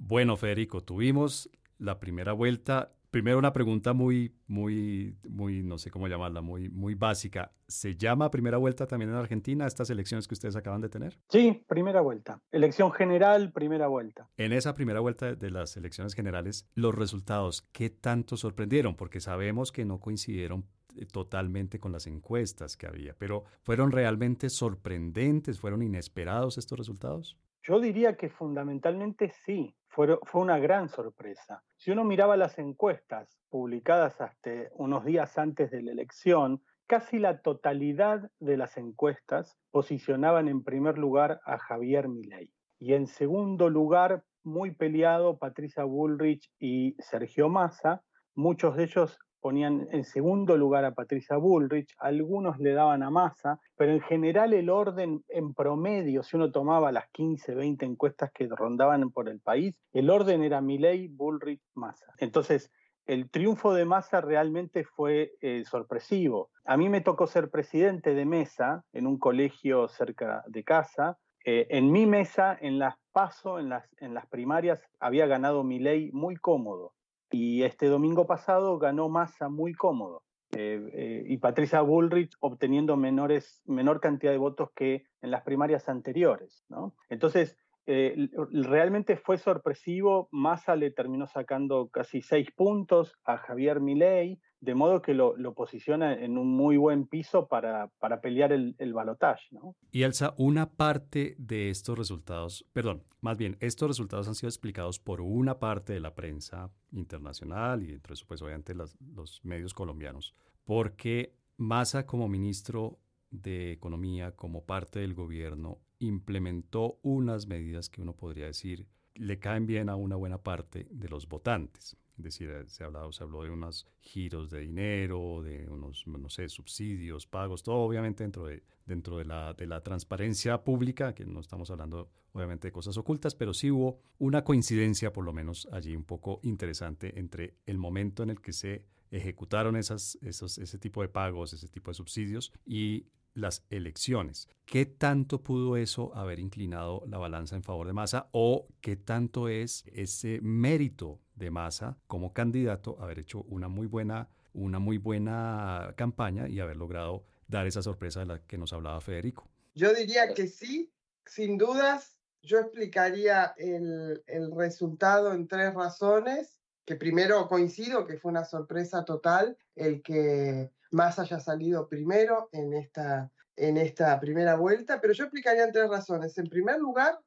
[0.00, 6.06] Bueno, Federico, tuvimos la primera vuelta Primero una pregunta muy, muy, muy, no sé cómo
[6.06, 7.50] llamarla, muy, muy básica.
[7.66, 11.18] ¿Se llama primera vuelta también en Argentina estas elecciones que ustedes acaban de tener?
[11.28, 12.40] Sí, primera vuelta.
[12.52, 14.28] Elección general, primera vuelta.
[14.36, 18.94] En esa primera vuelta de las elecciones generales, los resultados, ¿qué tanto sorprendieron?
[18.94, 24.50] Porque sabemos que no coincidieron eh, totalmente con las encuestas que había, pero ¿fueron realmente
[24.50, 25.58] sorprendentes?
[25.58, 27.36] ¿Fueron inesperados estos resultados?
[27.62, 31.62] Yo diría que fundamentalmente sí fue, una gran sorpresa.
[31.76, 37.42] Si uno miraba las encuestas publicadas hasta unos días antes de la elección, casi la
[37.42, 44.24] totalidad de las encuestas posicionaban en primer lugar a Javier Milei y en segundo lugar,
[44.42, 48.02] muy peleado, Patricia Bullrich y Sergio Massa,
[48.34, 53.58] muchos de ellos ponían en segundo lugar a Patricia Bullrich, algunos le daban a Massa,
[53.76, 58.48] pero en general el orden en promedio, si uno tomaba las 15, 20 encuestas que
[58.48, 62.06] rondaban por el país, el orden era Milley, Bullrich, Massa.
[62.18, 62.70] Entonces,
[63.06, 66.50] el triunfo de Massa realmente fue eh, sorpresivo.
[66.64, 71.18] A mí me tocó ser presidente de mesa en un colegio cerca de casa.
[71.44, 76.12] Eh, en mi mesa, en las PASO, en las, en las primarias, había ganado Milley
[76.12, 76.92] muy cómodo.
[77.30, 80.24] Y este domingo pasado ganó Massa muy cómodo.
[80.52, 85.88] Eh, eh, y Patricia Bullrich obteniendo menores, menor cantidad de votos que en las primarias
[85.88, 86.64] anteriores.
[86.68, 86.94] ¿no?
[87.08, 90.28] Entonces, eh, realmente fue sorpresivo.
[90.32, 96.14] Massa le terminó sacando casi seis puntos a Javier Milei, de modo que lo, posiciona
[96.14, 99.46] en un muy buen piso para, para pelear el, el balotaje.
[99.52, 99.74] ¿no?
[99.90, 104.98] Y Elsa, una parte de estos resultados, perdón, más bien, estos resultados han sido explicados
[104.98, 109.74] por una parte de la prensa internacional y dentro de eso, pues obviamente los medios
[109.74, 112.98] colombianos, porque Massa como ministro
[113.30, 119.66] de Economía, como parte del gobierno, implementó unas medidas que uno podría decir le caen
[119.66, 121.96] bien a una buena parte de los votantes.
[122.22, 126.48] Decir, se, ha hablado, se habló de unos giros de dinero, de unos, no sé,
[126.48, 131.40] subsidios, pagos, todo obviamente dentro de, dentro de la, de la transparencia pública, que no
[131.40, 135.96] estamos hablando obviamente de cosas ocultas, pero sí hubo una coincidencia, por lo menos allí
[135.96, 141.02] un poco interesante, entre el momento en el que se ejecutaron esas, esos, ese tipo
[141.02, 144.48] de pagos, ese tipo de subsidios y las elecciones.
[144.66, 149.48] ¿Qué tanto pudo eso haber inclinado la balanza en favor de Massa o qué tanto
[149.48, 155.94] es ese mérito de Massa como candidato haber hecho una muy buena, una muy buena
[155.96, 159.48] campaña y haber logrado dar esa sorpresa de la que nos hablaba Federico?
[159.74, 160.92] Yo diría que sí,
[161.26, 162.16] sin dudas.
[162.42, 169.04] Yo explicaría el, el resultado en tres razones, que primero coincido que fue una sorpresa
[169.04, 175.24] total el que más haya salido primero en esta, en esta primera vuelta, pero yo
[175.24, 176.36] explicaría en tres razones.
[176.38, 177.18] En primer lugar,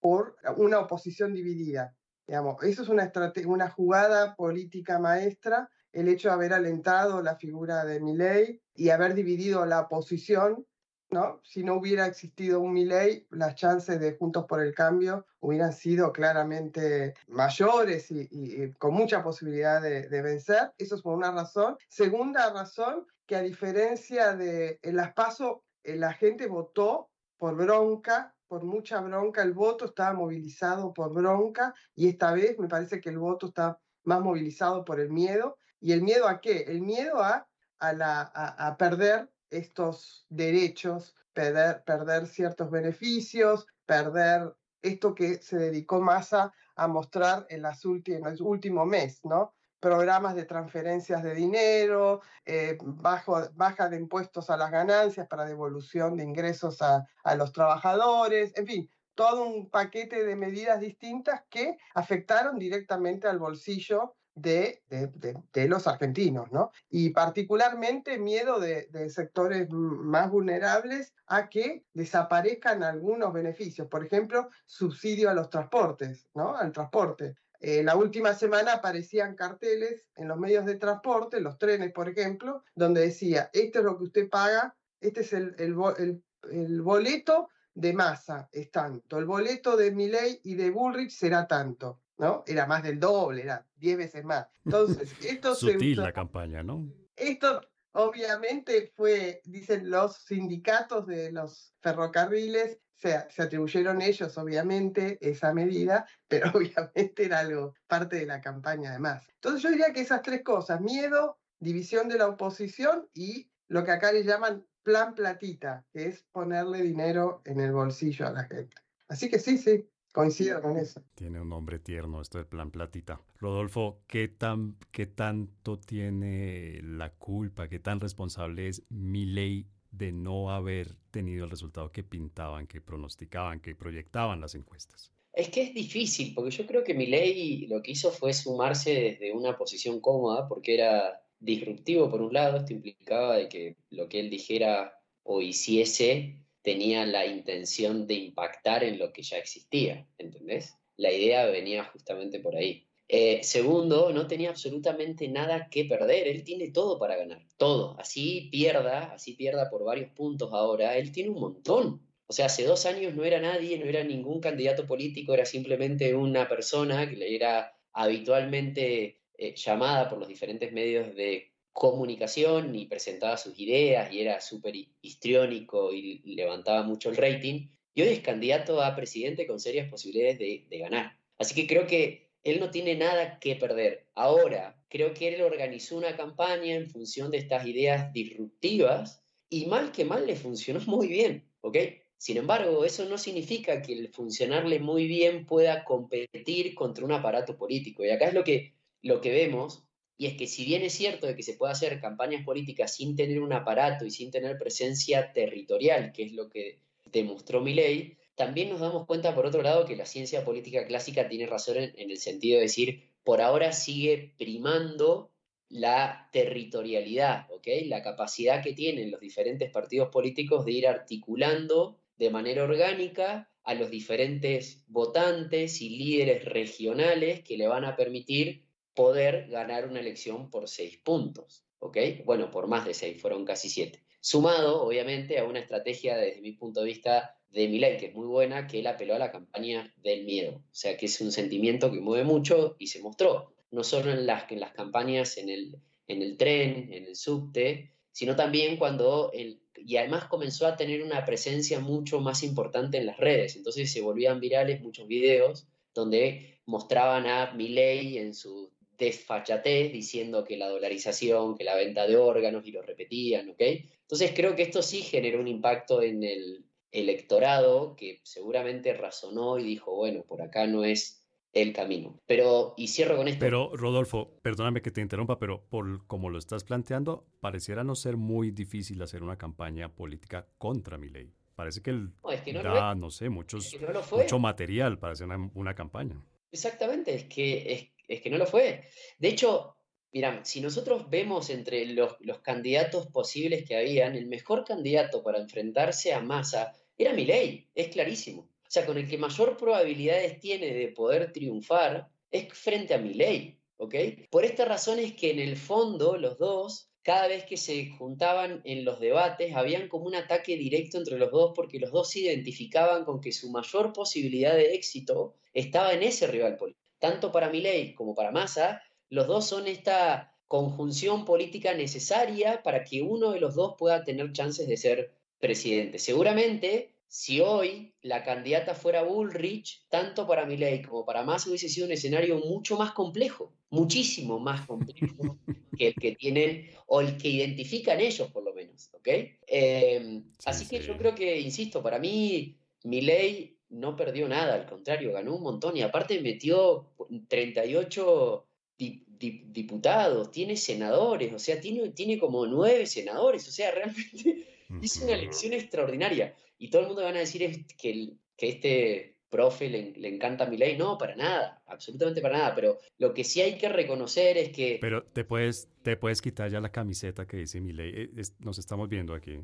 [0.00, 1.94] por una oposición dividida.
[2.26, 3.12] Digamos, eso es una,
[3.46, 9.14] una jugada política maestra, el hecho de haber alentado la figura de Milley y haber
[9.14, 10.66] dividido la oposición
[11.12, 11.40] ¿no?
[11.44, 16.12] Si no hubiera existido un Milley, las chances de Juntos por el Cambio hubieran sido
[16.12, 20.72] claramente mayores y, con mucha posibilidad de, vencer.
[20.78, 21.76] Eso es por una razón.
[21.88, 28.34] Segunda razón, que a diferencia de en las PASO, eh, la gente votó por bronca,
[28.48, 33.08] por mucha bronca, el voto estaba movilizado por bronca y esta vez me parece que
[33.08, 35.56] el voto está más movilizado por el miedo.
[35.80, 36.64] ¿Y el miedo a qué?
[36.68, 45.14] El miedo a, a, la, a perder estos derechos, perder, perder ciertos beneficios, perder esto
[45.14, 49.54] que se dedicó Massa a mostrar en, las en el último mes, ¿no?
[49.82, 56.22] Programas de transferencias de dinero, eh, baja de impuestos a las ganancias para devolución de
[56.22, 62.60] ingresos a, a los trabajadores, en fin, todo un paquete de medidas distintas que afectaron
[62.60, 66.70] directamente al bolsillo de, de, los argentinos, ¿no?
[66.88, 75.28] Y particularmente miedo de, sectores más vulnerables a que desaparezcan algunos beneficios, por ejemplo, subsidio
[75.28, 76.56] a los transportes, ¿no?
[76.56, 77.34] Al transporte.
[77.64, 82.64] Eh, la última semana aparecían carteles en los medios de transporte, los trenes, por ejemplo,
[82.74, 87.92] donde decía, esto es lo que usted paga, este es el, el, el boleto de
[87.92, 92.02] masa, es tanto, el boleto de Milley y de Bullrich será tanto.
[92.18, 92.44] ¿no?
[92.46, 94.46] Era más del doble, era 10 veces más.
[94.64, 96.92] Entonces, esto Sutil la campaña, ¿no?
[97.16, 97.60] Esto
[97.92, 106.06] obviamente fue, dicen los sindicatos de los ferrocarriles, se, se atribuyeron ellos, obviamente, esa medida,
[106.28, 109.26] pero obviamente era algo parte de la campaña además.
[109.34, 113.90] Entonces yo diría que esas tres cosas, miedo, división de la oposición y lo que
[113.90, 118.76] acá le llaman plan platita, que es ponerle dinero en el bolsillo a la gente.
[119.08, 121.02] Así que sí, sí, Coincido con eso.
[121.14, 123.22] Tiene un nombre tierno esto de plan platita.
[123.38, 130.10] Rodolfo, ¿qué, tan, ¿qué tanto tiene la culpa, qué tan responsable es mi ley de
[130.10, 135.12] no haber tenido el resultado que pintaban, que pronosticaban, que proyectaban las encuestas?
[135.32, 138.92] Es que es difícil, porque yo creo que mi ley lo que hizo fue sumarse
[138.92, 144.08] desde una posición cómoda, porque era disruptivo por un lado, esto implicaba de que lo
[144.08, 150.06] que él dijera o hiciese tenía la intención de impactar en lo que ya existía,
[150.18, 150.76] ¿entendés?
[150.96, 152.86] La idea venía justamente por ahí.
[153.14, 157.94] Eh, segundo, no tenía absolutamente nada que perder, él tiene todo para ganar, todo.
[158.00, 162.00] Así pierda, así pierda por varios puntos ahora, él tiene un montón.
[162.26, 166.14] O sea, hace dos años no era nadie, no era ningún candidato político, era simplemente
[166.14, 173.36] una persona que era habitualmente eh, llamada por los diferentes medios de comunicación y presentaba
[173.36, 177.68] sus ideas y era súper histriónico y levantaba mucho el rating.
[177.92, 181.18] Y hoy es candidato a presidente con serias posibilidades de, de ganar.
[181.36, 184.06] Así que creo que él no tiene nada que perder.
[184.14, 189.92] Ahora, creo que él organizó una campaña en función de estas ideas disruptivas y mal
[189.92, 191.76] que mal le funcionó muy bien, ¿ok?
[192.16, 197.56] Sin embargo, eso no significa que el funcionarle muy bien pueda competir contra un aparato
[197.56, 198.04] político.
[198.04, 199.84] Y acá es lo que, lo que vemos,
[200.16, 203.16] y es que si bien es cierto de que se puede hacer campañas políticas sin
[203.16, 206.78] tener un aparato y sin tener presencia territorial, que es lo que
[207.10, 211.28] demostró mi ley, también nos damos cuenta, por otro lado, que la ciencia política clásica
[211.28, 215.30] tiene razón en, el sentido de decir, por ahora sigue primando
[215.68, 217.66] la territorialidad, ¿ok?
[217.86, 223.74] La capacidad que tienen los diferentes partidos políticos de ir articulando de manera orgánica a
[223.74, 228.64] los diferentes votantes y líderes regionales que le van a permitir
[228.94, 231.96] poder ganar una elección por seis puntos, ¿ok?
[232.24, 234.02] Bueno, por más de seis, fueron casi siete.
[234.20, 238.26] Sumado, obviamente, a una estrategia desde mi punto de vista de Milei, que es muy
[238.26, 240.56] buena, que él apeló a la campaña del miedo.
[240.56, 244.26] O sea, que es un sentimiento que mueve mucho y se mostró, no solo en
[244.26, 245.76] las, en las campañas en el,
[246.08, 251.02] en el tren, en el subte, sino también cuando él, y además comenzó a tener
[251.02, 253.56] una presencia mucho más importante en las redes.
[253.56, 260.56] Entonces se volvían virales muchos videos donde mostraban a Milei en su desfachatez diciendo que
[260.56, 263.60] la dolarización, que la venta de órganos y lo repetían, ¿ok?
[263.60, 269.64] Entonces creo que esto sí generó un impacto en el electorado que seguramente razonó y
[269.64, 272.20] dijo, bueno, por acá no es el camino.
[272.26, 273.40] Pero, y cierro con esto.
[273.40, 278.16] Pero, Rodolfo, perdóname que te interrumpa, pero por como lo estás planteando, pareciera no ser
[278.16, 281.32] muy difícil hacer una campaña política contra mi ley.
[281.54, 282.12] Parece que él
[282.54, 283.76] no, da, no sé, muchos,
[284.10, 286.22] mucho material para hacer una, campaña.
[286.50, 288.84] Exactamente, es que, es, es que no lo fue.
[289.18, 289.76] De hecho,
[290.12, 296.12] Mira, si nosotros vemos entre los, candidatos posibles que habían, el mejor candidato para enfrentarse
[296.12, 298.42] a Massa era Milei, es clarísimo.
[298.42, 303.58] O sea, con el que mayor probabilidades tiene de poder triunfar es frente a Milei,
[303.76, 303.94] ¿ok?
[304.30, 308.62] Por esta razón es que en el fondo los dos, cada vez que se juntaban
[308.64, 312.20] en los debates, habían como un ataque directo entre los dos porque los dos se
[312.20, 316.82] identificaban con que su mayor posibilidad de éxito estaba en ese rival político.
[316.98, 318.80] Tanto para Milei como para Massa,
[319.10, 324.32] los dos son esta conjunción política necesaria para que uno de los dos pueda tener
[324.32, 325.12] chances de ser
[325.42, 325.98] presidente.
[325.98, 331.86] Seguramente, si hoy la candidata fuera Bullrich, tanto para Milley como para Massa hubiese sido
[331.86, 335.36] un escenario mucho más complejo, muchísimo más complejo
[335.76, 338.88] que el que tienen o el que identifican ellos, por lo menos.
[338.92, 339.08] ¿ok?
[339.48, 345.12] Em, así que yo creo que, insisto, para mí Milley no perdió nada, al contrario,
[345.12, 346.94] ganó un montón y aparte metió
[347.26, 348.46] 38
[348.78, 355.14] diputados, tiene senadores, o sea, tiene, tiene como nueve senadores, o sea, realmente hizo una
[355.14, 356.34] elección extraordinaria.
[356.58, 360.76] Y todo el mundo van a decir que, que este profe le, encanta mi ley.
[360.76, 362.54] No, para nada, absolutamente para nada.
[362.54, 364.78] Pero lo que sí hay que reconocer es que...
[364.80, 367.92] Pero te puedes, te puedes quitar ya la camiseta que dice mi ley.
[367.96, 369.40] Eh, nos estamos viendo aquí.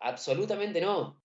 [0.00, 1.22] Absolutamente no.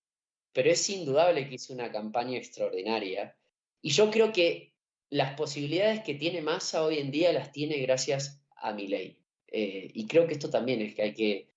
[0.53, 3.35] Pero es indudable que hizo una campaña extraordinaria.
[3.81, 4.73] Y yo creo que
[5.09, 9.17] las posibilidades que tiene Massa hoy en día las tiene gracias a mi ley.
[9.47, 11.49] Eh, y creo que esto también es que hay que,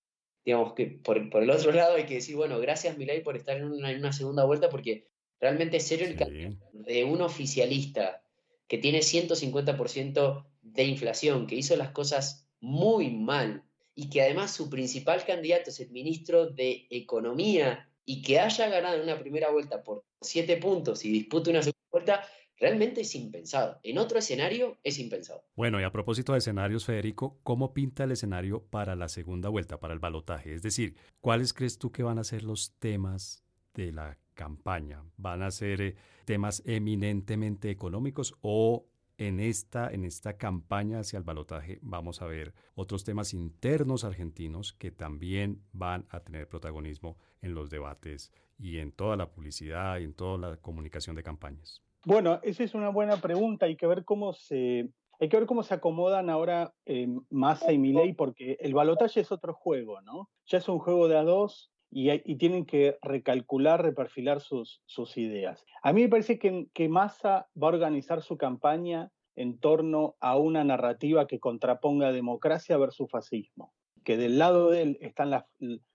[0.44, 3.64] digamos que por, el otro lado hay que decir, bueno, gracias ley por estar en
[3.64, 5.08] una, segunda vuelta, porque
[5.40, 8.22] realmente ser el de un oficialista
[8.66, 13.62] que tiene 150% de inflación, que hizo las cosas muy mal
[13.94, 18.96] y que además su principal candidato es el ministro de Economía y que haya ganado
[18.96, 22.28] en una primera vuelta por siete puntos y dispute una segunda vuelta,
[22.58, 23.80] Realmente es impensado.
[23.82, 25.44] En otro escenario es impensado.
[25.56, 29.80] Bueno, y a propósito de escenarios, Federico, ¿cómo pinta el escenario para la segunda vuelta,
[29.80, 30.54] para el balotaje?
[30.54, 33.44] Es decir, ¿cuáles crees tú que van a ser los temas
[33.74, 35.04] de la campaña?
[35.16, 38.86] ¿Van a ser eh, temas eminentemente económicos o
[39.18, 44.72] en esta, en esta campaña hacia el balotaje vamos a ver otros temas internos argentinos
[44.72, 50.04] que también van a tener protagonismo en los debates y en toda la publicidad y
[50.04, 51.83] en toda la comunicación de campañas?
[52.04, 53.66] Bueno, esa es una buena pregunta.
[53.66, 54.90] Hay que ver cómo se,
[55.20, 59.32] hay que ver cómo se acomodan ahora eh, Massa y Milei, porque el balotaje es
[59.32, 60.28] otro juego, ¿no?
[60.46, 65.64] Ya es un juego de a dos y, tienen que recalcular, reperfilar sus, sus, ideas.
[65.82, 70.36] A mí me parece que, que Massa va a organizar su campaña en torno a
[70.36, 73.72] una narrativa que contraponga democracia versus fascismo,
[74.04, 75.44] que del lado de él están las,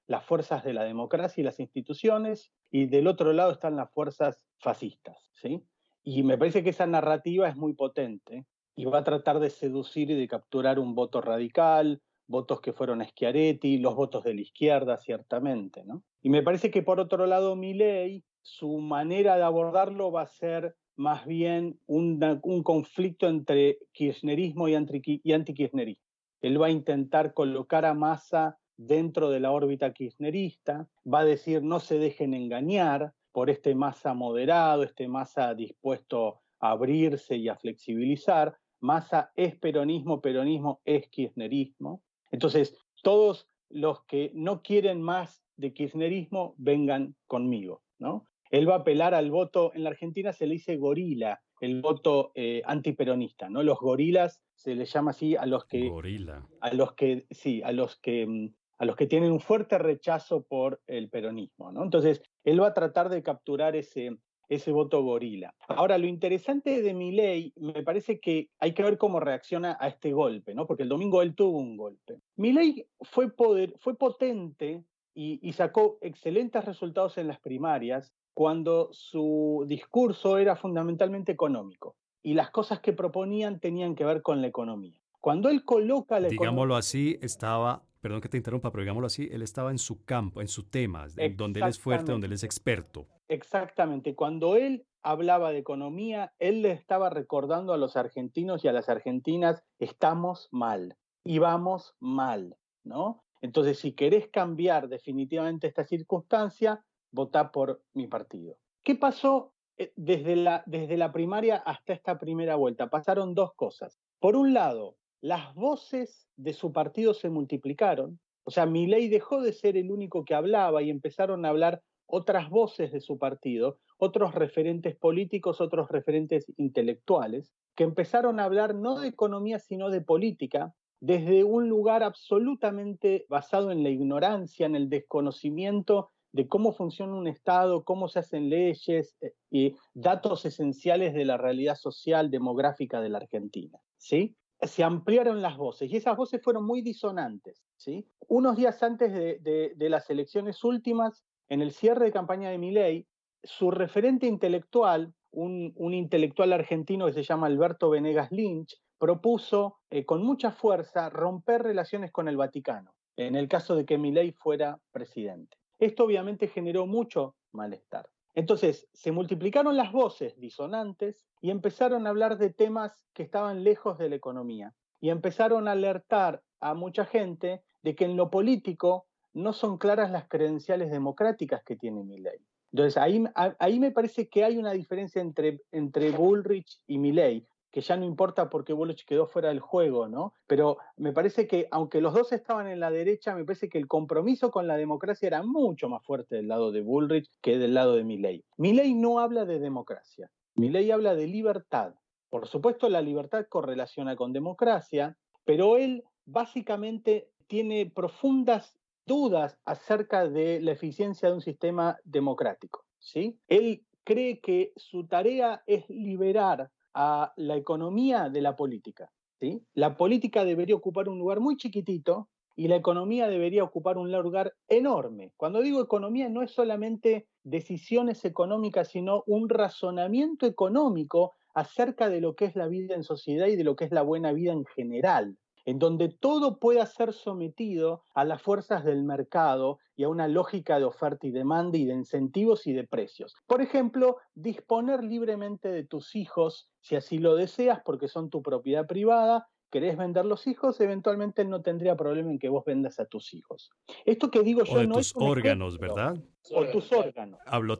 [0.07, 4.45] las fuerzas de la democracia y las instituciones, y del otro lado están las fuerzas
[4.59, 5.63] fascistas, ¿sí?
[6.03, 8.45] Y me parece que esa narrativa es muy potente
[8.75, 13.03] y va a tratar de seducir y de capturar un voto radical, votos que fueron
[13.03, 15.83] Schiaretti, los votos de la izquierda, ciertamente.
[15.83, 16.03] ¿no?
[16.21, 20.75] Y me parece que por otro lado, ley, su manera de abordarlo va a ser
[20.95, 26.05] más bien un conflicto entre kirchnerismo y, anti, y antikirchnerismo.
[26.41, 31.61] Él va a intentar colocar a Massa dentro de la órbita kirchnerista, va a decir
[31.63, 37.55] no se dejen engañar, por este masa moderado, este masa dispuesto a abrirse y a
[37.55, 38.57] flexibilizar.
[38.81, 42.01] Masa es peronismo, peronismo es kirchnerismo.
[42.31, 48.25] Entonces, todos los que no quieren más de kirchnerismo vengan conmigo, ¿no?
[48.49, 52.31] Él va a apelar al voto, en la Argentina se le dice gorila, el voto
[52.35, 53.61] eh, antiperonista, ¿no?
[53.63, 55.87] Los gorilas se les llama así a los que...
[55.87, 56.47] Gorila.
[56.61, 60.43] A los que, sí, a los que, mm, a los que tienen un fuerte rechazo
[60.43, 61.83] por el peronismo, ¿no?
[61.83, 64.17] Entonces, él va a tratar de capturar ese,
[64.47, 65.53] ese voto gorila.
[65.67, 69.89] Ahora, lo interesante de mi ley, me parece que hay que ver cómo reacciona a
[69.89, 70.65] este golpe, ¿no?
[70.65, 72.21] Porque el domingo él tuvo un golpe.
[72.37, 78.87] Mi ley fue, poder, fue potente y, y, sacó excelentes resultados en las primarias cuando
[78.93, 84.47] su discurso era fundamentalmente económico y las cosas que proponían tenían que ver con la
[84.47, 84.97] economía.
[85.19, 89.41] Cuando él coloca la Digámoslo así, estaba, perdón que te interrumpa, pero digámoslo así, él
[89.41, 92.43] estaba en su campo, en su tema, en donde él es fuerte, donde él es
[92.43, 93.07] experto.
[93.27, 94.15] Exactamente.
[94.15, 98.89] Cuando él hablaba de economía, él le estaba recordando a los argentinos y a las
[98.89, 103.23] argentinas, estamos mal y vamos mal, ¿no?
[103.41, 108.57] Entonces, si querés cambiar definitivamente esta circunstancia, vota por mi partido.
[108.83, 112.89] ¿Qué pasó eh, desde la, desde la primaria hasta esta primera vuelta?
[112.89, 113.99] Pasaron dos cosas.
[114.19, 119.53] Por un lado, las voces de su partido se multiplicaron, o sea, Milei dejó de
[119.53, 124.33] ser el único que hablaba y empezaron a hablar otras voces de su partido, otros
[124.33, 130.73] referentes políticos, otros referentes intelectuales, que empezaron a hablar no de economía, sino de política,
[130.99, 137.27] desde un lugar absolutamente basado en la ignorancia, en el desconocimiento de cómo funciona un
[137.27, 143.09] Estado, cómo se hacen leyes eh, y datos esenciales de la realidad social demográfica de
[143.09, 143.79] la Argentina.
[143.97, 144.35] ¿sí?
[144.61, 147.63] Se ampliaron las voces y esas voces fueron muy disonantes.
[147.77, 148.07] ¿sí?
[148.27, 153.07] Unos días antes de, las elecciones últimas, en el cierre de campaña de Miley,
[153.43, 160.23] su referente intelectual, un, intelectual argentino que se llama Alberto Venegas Lynch, propuso eh, con
[160.23, 165.57] mucha fuerza romper relaciones con el Vaticano, en el caso de que Milei fuera presidente.
[165.79, 168.09] Esto obviamente generó mucho malestar.
[168.39, 173.97] Entonces, se multiplicaron las voces disonantes y empezaron a hablar de temas que estaban lejos
[173.97, 174.73] de la economía.
[175.01, 180.09] Y empezaron a alertar a mucha gente de que en lo político no son claras
[180.09, 182.39] las credenciales democráticas que tiene Milley.
[182.71, 187.81] Entonces, ahí, ahí me parece que hay una diferencia entre, entre Bullrich y Milley que
[187.81, 190.33] ya no importa porque Bullrich quedó fuera del juego, ¿no?
[190.47, 193.87] Pero me parece que, aunque los dos estaban en la derecha, me parece que el
[193.87, 197.95] compromiso con la democracia era mucho más fuerte del lado de Bullrich que del lado
[197.95, 198.43] de Milley.
[198.57, 201.93] Milley no habla de democracia, Milley habla de libertad.
[202.29, 210.61] Por supuesto, la libertad correlaciona con democracia, pero él básicamente tiene profundas dudas acerca de
[210.61, 213.39] la eficiencia de un sistema democrático, ¿sí?
[213.47, 219.11] Él cree que su tarea es liberar a la economía de la política.
[219.39, 219.61] ¿sí?
[219.73, 224.53] La política debería ocupar un lugar muy chiquitito y la economía debería ocupar un lugar
[224.67, 225.31] enorme.
[225.37, 232.35] Cuando digo economía no es solamente decisiones económicas, sino un razonamiento económico acerca de lo
[232.35, 234.65] que es la vida en sociedad y de lo que es la buena vida en
[234.65, 235.37] general
[235.69, 240.79] en donde todo pueda ser sometido a las fuerzas del mercado y a una lógica
[240.79, 243.35] de oferta y demanda y de incentivos y de precios.
[243.45, 248.87] Por ejemplo, disponer libremente de tus hijos si así lo deseas porque son tu propiedad
[248.87, 253.35] privada querés vender los hijos, eventualmente no tendría problema en que vos vendas a tus
[253.35, 253.69] hijos.
[254.03, 256.17] Esto que digo yo de no tus órganos, ¿verdad?
[256.51, 257.39] O tus órganos.
[257.45, 257.77] Habló,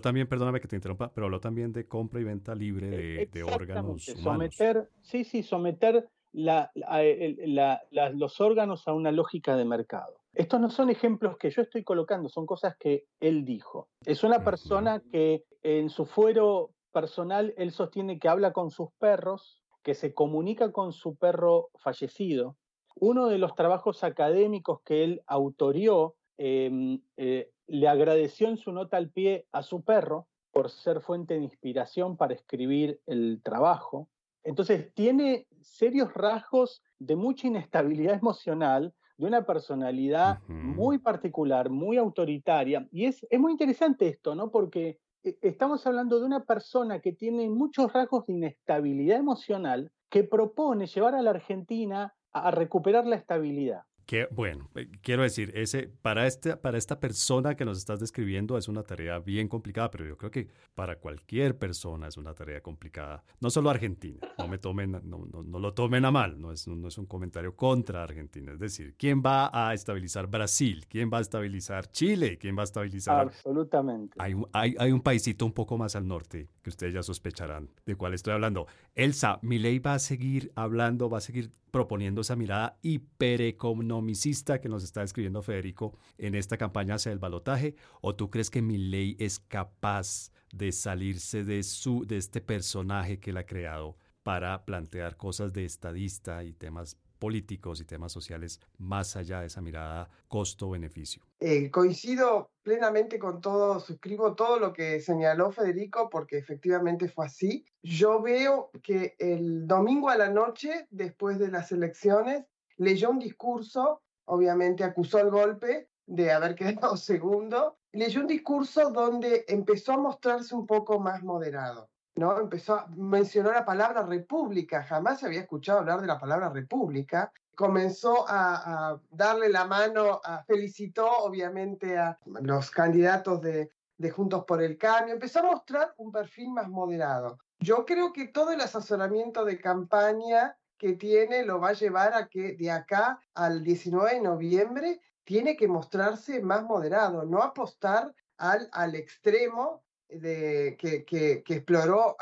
[0.00, 3.42] también, perdóname que te interrumpa, pero habló también de compra y venta libre de, de
[3.44, 4.56] órganos humanos.
[4.56, 10.24] Someter, sí, sí, someter los órganos a una lógica de mercado.
[10.34, 13.88] Estos no son ejemplos que yo estoy colocando, son cosas que él dijo.
[14.04, 19.62] Es una persona que en su fuero personal él sostiene que habla con sus perros,
[19.82, 22.56] que se comunica con su perro fallecido.
[22.96, 28.96] Uno de los trabajos académicos que él autorió em, eh, le agradeció en su nota
[28.96, 34.08] al pie a su perro por ser fuente de inspiración para escribir el trabajo.
[34.44, 42.86] Entonces, tiene serios rasgos de mucha inestabilidad emocional, de una personalidad muy particular, muy autoritaria.
[42.90, 44.50] Y es, es muy interesante esto, ¿no?
[44.50, 50.24] Porque eh, estamos hablando de una persona que tiene muchos rasgos de inestabilidad emocional que
[50.24, 53.82] propone llevar a la Argentina a recuperar la estabilidad.
[54.06, 58.58] Que, bueno, eh, quiero decir, ese, para, este, para esta persona que nos estás describiendo
[58.58, 62.60] es una tarea bien complicada, pero yo creo que para cualquier persona es una tarea
[62.60, 63.24] complicada.
[63.40, 66.88] No solo Argentina, no, me tomen, no, no, lo tomen a mal, no es, no
[66.88, 68.52] es un comentario contra Argentina.
[68.52, 70.84] Es decir, ¿quién va a estabilizar Brasil?
[70.88, 72.38] ¿Quién va a estabilizar Chile?
[72.38, 73.26] ¿Quién va a estabilizar...
[73.26, 74.16] Absolutamente.
[74.18, 77.96] Hay, hay, hay un paisito un poco más al norte que ustedes ya sospecharán de
[77.96, 78.66] cuál estoy hablando.
[78.94, 84.84] Elsa, ley va a seguir hablando, va a seguir proponiendo esa mirada hipereconomicista que nos
[84.84, 87.74] está describiendo Federico en esta campaña hacia el balotaje?
[88.00, 93.30] ¿O tú crees que Milley es capaz de salirse de, su, de este personaje que
[93.30, 99.16] él ha creado para plantear cosas de estadista y temas políticos y temas sociales más
[99.16, 101.22] allá de esa mirada costo-beneficio.
[101.40, 107.64] Eh, coincido plenamente con todo, suscribo todo lo que señaló Federico porque efectivamente fue así.
[107.82, 112.44] Yo veo que el domingo a la noche, después de las elecciones,
[112.76, 119.44] leyó un discurso, obviamente acusó el golpe de haber quedado segundo, leyó un discurso donde
[119.48, 121.90] empezó a mostrarse un poco más moderado.
[122.16, 122.38] ¿No?
[122.38, 127.32] Empezó a mencionar la palabra república, jamás se había escuchado hablar de la palabra república.
[127.54, 134.76] Comenzó a, darle la mano, felicitó obviamente a los candidatos de, de Juntos por el
[134.76, 137.38] Cambio, empezó a mostrar un perfil más moderado.
[137.60, 142.28] Yo creo que todo el asesoramiento de campaña que tiene lo va a llevar a
[142.28, 148.68] que de acá al 19 de noviembre tiene que mostrarse más moderado, no apostar al,
[148.72, 152.16] al extremo de, que, que, exploró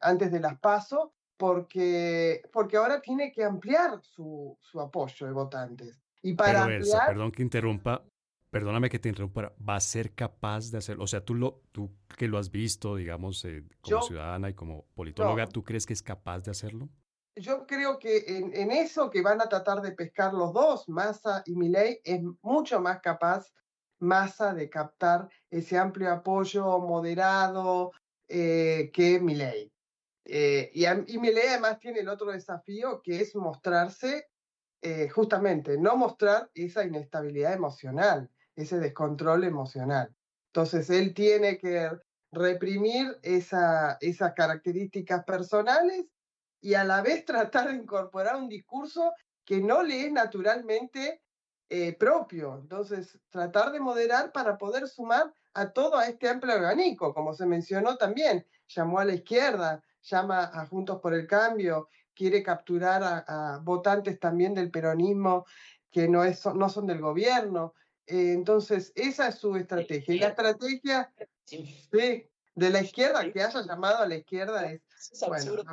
[0.00, 6.02] antes de las PASO, porque, porque ahora tiene que ampliar su, su apoyo de votantes.
[6.22, 8.04] Y para Pero perdón que interrumpa,
[8.50, 11.04] perdóname que te interrumpa, va a ser capaz de hacerlo.
[11.04, 14.86] O sea, tú, lo, tú que lo has visto, digamos, eh, como ciudadana y como
[14.94, 16.88] politóloga, ¿tú crees que es capaz de hacerlo?
[17.36, 21.44] Yo creo que en, en, eso que van a tratar de pescar los dos, Massa
[21.46, 23.46] y Milei, es mucho más capaz
[24.00, 27.92] masa de captar ese amplio apoyo moderado
[28.28, 29.72] eh, que Milei.
[30.24, 34.28] Eh, y, y además tiene el otro desafío que es mostrarse,
[34.82, 40.14] eh, justamente, no mostrar esa inestabilidad emocional, ese descontrol emocional.
[40.52, 41.90] Entonces él tiene que
[42.30, 46.04] reprimir esa, esas características personales
[46.60, 49.12] y a la vez tratar de incorporar un discurso
[49.44, 51.22] que no le es naturalmente
[51.70, 52.58] eh, propio.
[52.60, 57.46] Entonces, tratar de moderar para poder sumar a todo a este amplio abanico, como se
[57.46, 63.60] mencionó también, llamó a la izquierda, llama a Juntos por el Cambio, quiere capturar a,
[63.62, 65.46] votantes también del peronismo
[65.90, 67.74] que no, es, no son del gobierno.
[68.06, 70.14] Eh, entonces, esa es su estrategia.
[70.14, 71.12] Y la estrategia
[71.50, 74.70] de la izquierda, que haya llamado a la izquierda,
[75.12, 75.64] es, absurdo.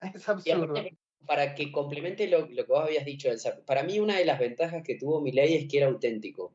[0.00, 0.74] es absurdo
[1.26, 3.28] para que complemente lo, que vos habías dicho,
[3.66, 6.54] para mí una de las ventajas que tuvo Milei es que era auténtico.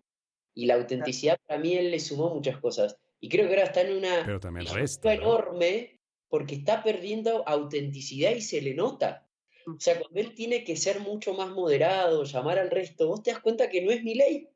[0.54, 2.98] Y la autenticidad para mí él le sumó muchas cosas.
[3.20, 4.68] Y creo que ahora está en una Pero también
[5.04, 6.00] enorme
[6.30, 9.28] porque está perdiendo autenticidad y se le nota.
[9.68, 13.32] O sea, cuando él tiene que ser mucho más moderado, llamar al resto, vos te
[13.32, 14.50] das cuenta que no es Milei.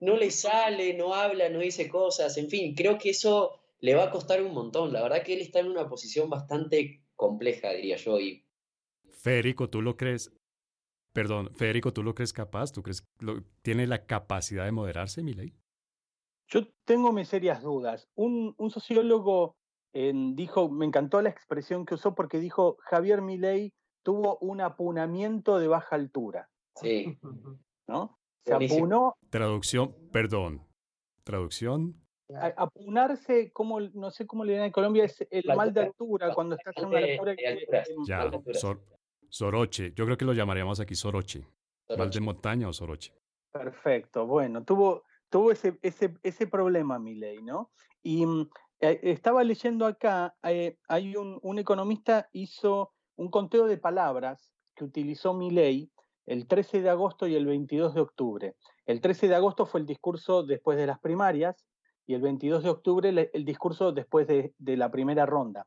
[0.00, 4.04] No le sale, no habla, no dice cosas, en fin, creo que eso le va
[4.04, 4.92] a costar un montón.
[4.92, 8.44] La verdad que él está en una posición bastante compleja, diría yo, y
[9.22, 10.32] Federico, ¿tú lo crees?
[11.12, 12.72] Perdón, Federico, ¿tú lo crees capaz?
[12.72, 15.54] ¿Tú crees que tiene la capacidad de moderarse, ley?
[16.48, 18.08] Yo tengo mis serias dudas.
[18.14, 19.56] Un, sociólogo
[19.92, 25.68] dijo, me encantó la expresión que usó porque dijo, Javier Milei tuvo un apunamiento de
[25.68, 26.48] baja altura.
[26.76, 27.18] Sí.
[27.88, 28.18] ¿No?
[28.44, 29.16] Se apunó.
[29.28, 30.66] Traducción, perdón.
[31.24, 32.00] Traducción.
[32.56, 36.56] apunarse, como, no sé cómo le llaman en Colombia, es el mal de altura, cuando
[36.56, 37.36] estás en una altura.
[37.36, 37.66] Que,
[38.06, 38.30] ya,
[39.30, 41.46] Soroche, yo creo que lo llamaríamos aquí Soroche.
[41.96, 43.12] Mal de montaña o Soroche.
[43.50, 47.70] Perfecto, bueno, tuvo, tuvo ese, ese, ese problema ley, ¿no?
[48.02, 48.50] Y mm,
[48.80, 54.84] eh, estaba leyendo acá, eh, hay un, un, economista hizo un conteo de palabras que
[54.84, 55.90] utilizó ley
[56.26, 58.56] el 13 de agosto y el 22 de octubre.
[58.86, 61.66] El 13 de agosto fue el discurso después de las primarias
[62.06, 65.66] y el 22 de octubre el, el discurso después de, de la primera ronda.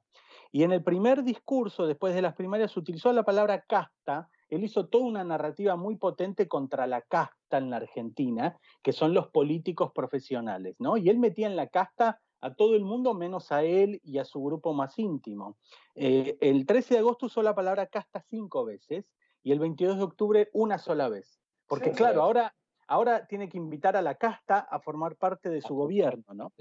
[0.55, 4.29] Y en el primer discurso, después de las primarias, utilizó la palabra casta.
[4.49, 9.15] Él hizo toda una narrativa muy potente contra la casta en la Argentina, que son
[9.15, 10.95] los políticos profesionales, ¿no?
[10.95, 14.25] Y él metía en la casta a todo el mundo menos a él y a
[14.25, 15.57] su grupo más íntimo.
[15.95, 20.03] Eh, el 13 de agosto usó la palabra casta cinco veces y el 22 de
[20.03, 21.41] octubre una sola vez.
[21.65, 22.53] Porque claro, ahora
[22.87, 26.51] ahora tiene que invitar a la casta a formar parte de su gobierno, ¿no?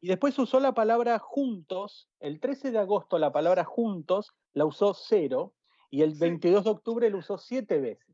[0.00, 4.94] Y después usó la palabra juntos, el 13 de agosto la palabra juntos la usó
[4.94, 5.54] cero
[5.90, 8.06] y el 22 de octubre la usó siete veces.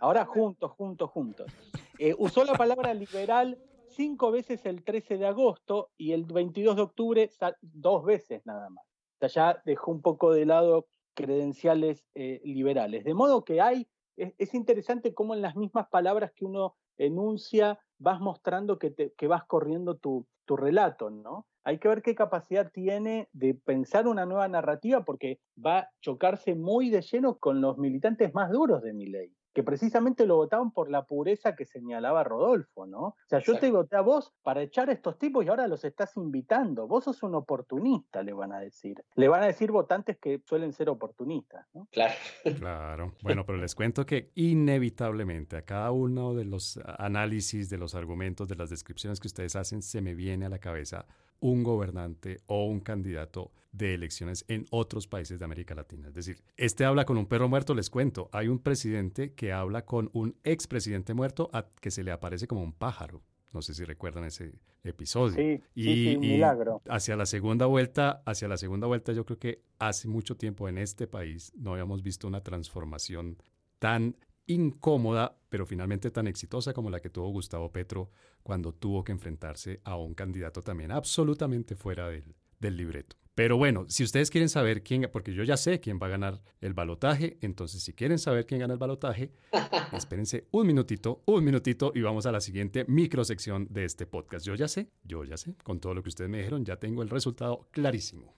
[0.00, 1.52] Ahora juntos, juntos, juntos.
[1.98, 6.82] Eh, usó la palabra liberal cinco veces el 13 de agosto y el 22 de
[6.82, 7.30] octubre
[7.60, 8.84] dos veces nada más.
[8.84, 13.04] O sea, ya dejó un poco de lado credenciales eh, liberales.
[13.04, 18.20] De modo que hay es, interesante cómo en las mismas palabras que uno enuncia vas
[18.20, 21.46] mostrando que, te, que vas corriendo tu, tu relato, ¿no?
[21.64, 26.54] Hay que ver qué capacidad tiene de pensar una nueva narrativa porque va a chocarse
[26.54, 30.70] muy de lleno con los militantes más duros de mi ley que precisamente lo votaban
[30.72, 33.00] por la pureza que señalaba Rodolfo, ¿no?
[33.00, 35.84] O sea, yo te voté a vos para echar a estos tipos y ahora los
[35.84, 36.86] estás invitando.
[36.86, 39.02] Vos sos un oportunista, le van a decir.
[39.14, 41.88] Le van a decir votantes que suelen ser oportunistas, ¿no?
[41.90, 42.14] Claro.
[42.58, 43.12] Claro.
[43.22, 48.48] Bueno, pero les cuento que inevitablemente a cada uno de los análisis, de los argumentos,
[48.48, 51.06] de las descripciones que ustedes hacen, se me viene a la cabeza
[51.40, 56.08] un gobernante o un candidato de elecciones en otros países de América Latina.
[56.08, 58.28] Es decir, este habla con un perro muerto, les cuento.
[58.32, 62.62] Hay un presidente que habla con un expresidente muerto a que se le aparece como
[62.62, 63.22] un pájaro.
[63.52, 64.52] No sé si recuerdan ese
[64.82, 65.36] episodio.
[65.36, 66.82] Sí, y, milagro.
[66.88, 70.78] hacia la segunda vuelta, hacia la segunda vuelta, yo creo que hace mucho tiempo en
[70.78, 73.36] este país no habíamos visto una transformación
[73.78, 74.16] tan
[74.46, 78.10] incómoda, pero finalmente tan exitosa como la que tuvo Gustavo Petro
[78.42, 83.16] cuando tuvo que enfrentarse a un candidato también absolutamente fuera del, del libreto.
[83.34, 86.42] Pero bueno, si ustedes quieren saber quién, porque yo ya sé quién va a ganar
[86.60, 89.32] el balotaje, entonces si quieren saber quién gana el balotaje,
[89.92, 94.44] espérense un minutito, un minutito y vamos a la siguiente microsección de este podcast.
[94.44, 97.02] Yo ya sé, yo ya sé, con todo lo que ustedes me dijeron, ya tengo
[97.02, 98.36] el resultado clarísimo.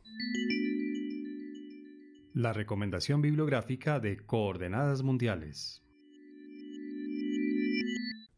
[2.32, 5.83] La recomendación bibliográfica de Coordenadas Mundiales.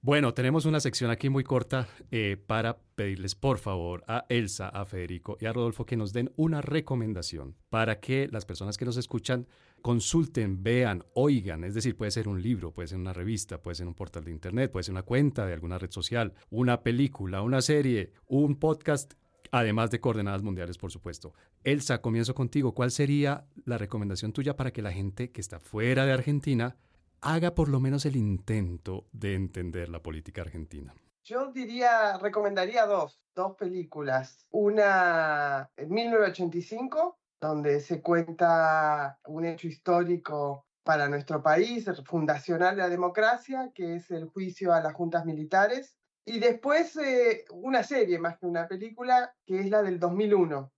[0.07, 4.85] Bueno, tenemos una sección aquí muy corta eh, para pedirles por favor a Elsa, a
[4.85, 8.99] Federico y a Rodolfo que nos den una recomendación para que las personas que nos
[8.99, 9.49] escuchan
[9.83, 11.65] consulten, vean, oigan.
[11.65, 14.31] Es decir, puede ser un libro, puede ser una revista, puede ser un portal de
[14.31, 19.15] internet, puede ser una cuenta de alguna red social, una película, una serie, un podcast
[19.53, 21.33] Además de coordenadas mundiales, por supuesto.
[21.63, 22.75] Elsa, comienzo contigo.
[22.75, 26.77] ¿Cuál sería la recomendación tuya para que la gente que está fuera de Argentina
[27.21, 30.95] haga por lo menos el intento de entender la política argentina?
[31.25, 34.47] Yo diría, recomendaría dos, dos películas.
[34.51, 42.89] Una en 1985, donde se cuenta un hecho histórico para nuestro país, fundacional de la
[42.89, 45.97] democracia, que es el juicio a las juntas militares.
[46.25, 50.73] Y después eh, una serie más que una película, que es la del 2001,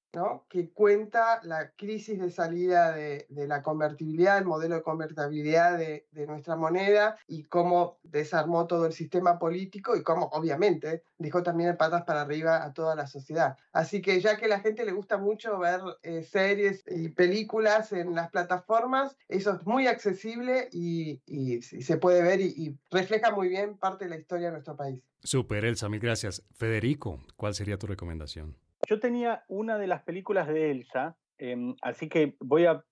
[0.49, 6.57] que cuenta la crisis de salida de, la convertibilidad, el modelo de convertibilidad de, nuestra
[6.57, 12.23] moneda y cómo desarmó todo el sistema político y cómo obviamente dejó también patas para
[12.23, 13.57] arriba a toda la sociedad.
[13.73, 17.93] Así que ya que a la gente le gusta mucho ver eh, series y películas
[17.93, 21.21] en las plataformas, eso es muy accesible y,
[21.61, 25.03] se puede ver y, y refleja muy bien parte de la historia de nuestro país.
[25.23, 26.43] Super, Elsa, mil gracias.
[26.55, 28.57] Federico, ¿cuál sería tu recomendación?
[28.87, 32.85] Yo tenía una de las películas de Elsa, em, así que voy a,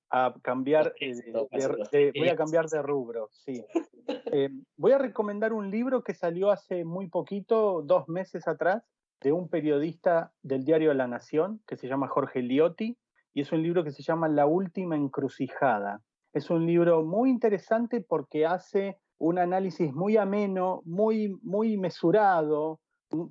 [0.43, 1.15] cambiar, eh,
[1.93, 3.29] de, voy a cambiar de rubro.
[3.33, 3.65] Sí.
[4.33, 8.85] Em, voy a recomendar un libro que salió hace muy poquito, dos meses atrás,
[9.21, 12.97] de un periodista del diario La Nación que se llama Jorge Liotti,
[13.35, 16.03] y es un libro que se llama La Última Encrucijada.
[16.33, 22.81] Es un libro muy interesante porque hace un análisis muy ameno, muy, muy mesurado,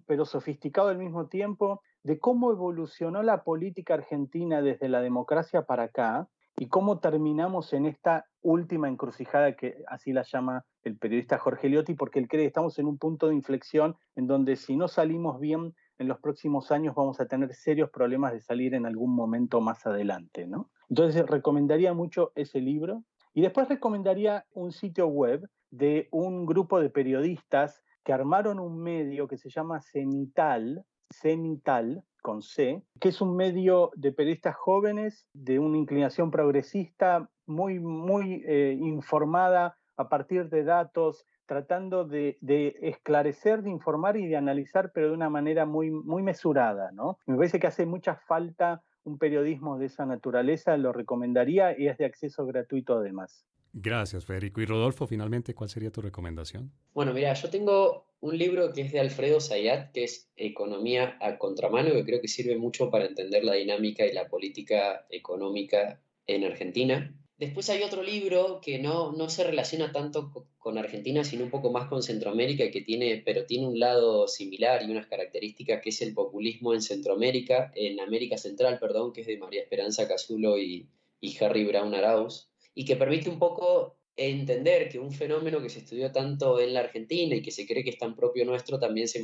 [0.06, 5.86] pero sofisticado al mismo tiempo de cómo evolucionó la política argentina desde la democracia para
[5.86, 11.68] acá y cómo terminamos en esta última encrucijada que así la llama el periodista Jorge
[11.68, 14.88] Liotti, porque él cree que estamos en un punto de inflexión en donde si no
[14.88, 19.16] salimos bien en los próximos años vamos a tener serios problemas de salir en algún
[19.16, 20.70] momento más adelante, ¿no?
[20.88, 23.04] Entonces recomendaría mucho ese libro
[23.34, 29.28] y después recomendaría un sitio web de un grupo de periodistas que armaron un medio
[29.28, 35.60] que se llama Cenital, Cenital, con C, que es un medio de periodistas jóvenes de
[35.60, 42.38] una inclinación progresista muy, muy eh, informada a partir de datos, tratando de,
[42.82, 46.92] esclarecer, de informar y de analizar, pero de una manera muy, muy mesurada.
[46.92, 47.20] ¿no?
[47.28, 51.98] Me parece que hace mucha falta un periodismo de esa naturaleza, lo recomendaría y es
[52.00, 53.46] de acceso gratuito además.
[53.72, 54.62] Gracias, Federico.
[54.62, 56.72] Y Rodolfo, finalmente, ¿cuál sería tu recomendación?
[56.94, 61.38] Bueno, mira, yo tengo un libro que es de Alfredo Zayat, que es Economía a
[61.38, 66.44] Contramano, que creo que sirve mucho para entender la dinámica y la política económica en
[66.44, 67.16] Argentina.
[67.38, 71.72] Después hay otro libro que no, no se relaciona tanto con Argentina, sino un poco
[71.72, 76.02] más con Centroamérica, que tiene, pero tiene un lado similar y unas características, que es
[76.02, 80.88] el populismo en Centroamérica, en América Central, perdón, que es de María Esperanza Casulo y,
[81.22, 85.80] y Harry Brown Arauz y que permite un poco entender que un fenómeno que se
[85.80, 89.08] estudió tanto en la Argentina y que se cree que es tan propio nuestro también
[89.08, 89.22] se,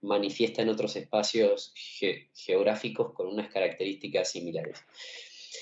[0.00, 1.72] manifiesta en otros espacios
[2.34, 4.78] geográficos con unas características similares.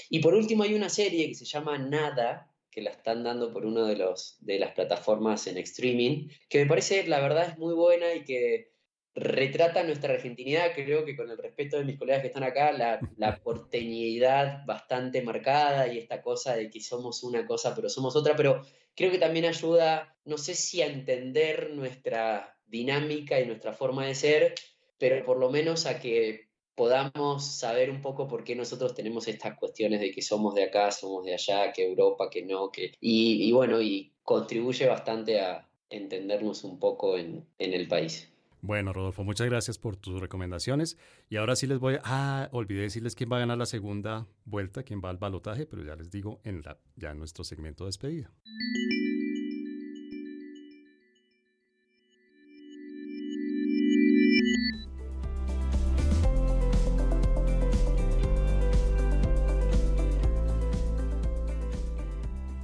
[0.09, 3.64] Y por último hay una serie que se llama Nada, que la están dando por
[3.64, 7.74] una de, los, de las plataformas en streaming, que me parece, la verdad, es muy
[7.74, 8.75] buena y que
[9.16, 13.00] retrata nuestra argentinidad, creo que con el respeto de mis colegas que están acá, la,
[13.16, 18.36] la porteñidad bastante marcada y esta cosa de que somos una cosa pero somos otra,
[18.36, 18.62] pero
[18.94, 24.14] creo que también ayuda, no sé si a entender nuestra dinámica y nuestra forma de
[24.14, 24.54] ser,
[24.98, 29.58] pero por lo menos a que podamos saber un poco por qué nosotros tenemos estas
[29.58, 32.92] cuestiones de que somos de acá, somos de allá, que Europa, que no, que...
[33.00, 38.30] Y, bueno, y contribuye bastante a entendernos un poco en, en el país.
[38.66, 40.98] Bueno, Rodolfo, muchas gracias por tus recomendaciones.
[41.28, 42.00] Y ahora sí les voy a...
[42.02, 45.84] Ah, olvidé decirles quién va a ganar la segunda vuelta, quién va al balotaje, pero
[45.84, 48.32] ya les digo en la, ya en nuestro segmento de despedida.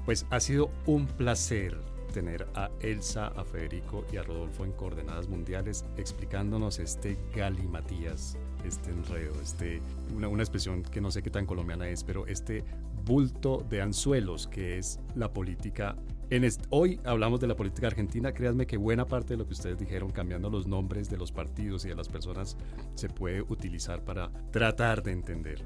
[0.04, 5.28] Pues ha sido un placer tener a Elsa, a Federico y a Rodolfo en Coordenadas
[5.28, 9.80] Mundiales explicándonos este galimatías, este enredo, este,
[10.14, 12.64] una, una expresión que no sé qué tan colombiana es, pero este
[13.04, 15.96] bulto de anzuelos que es la política
[16.32, 18.32] en hoy hablamos de la política argentina.
[18.32, 21.84] Créanme que buena parte de lo que ustedes dijeron, cambiando los nombres de los partidos
[21.84, 22.56] y de las personas,
[22.94, 25.62] se puede utilizar para tratar de entender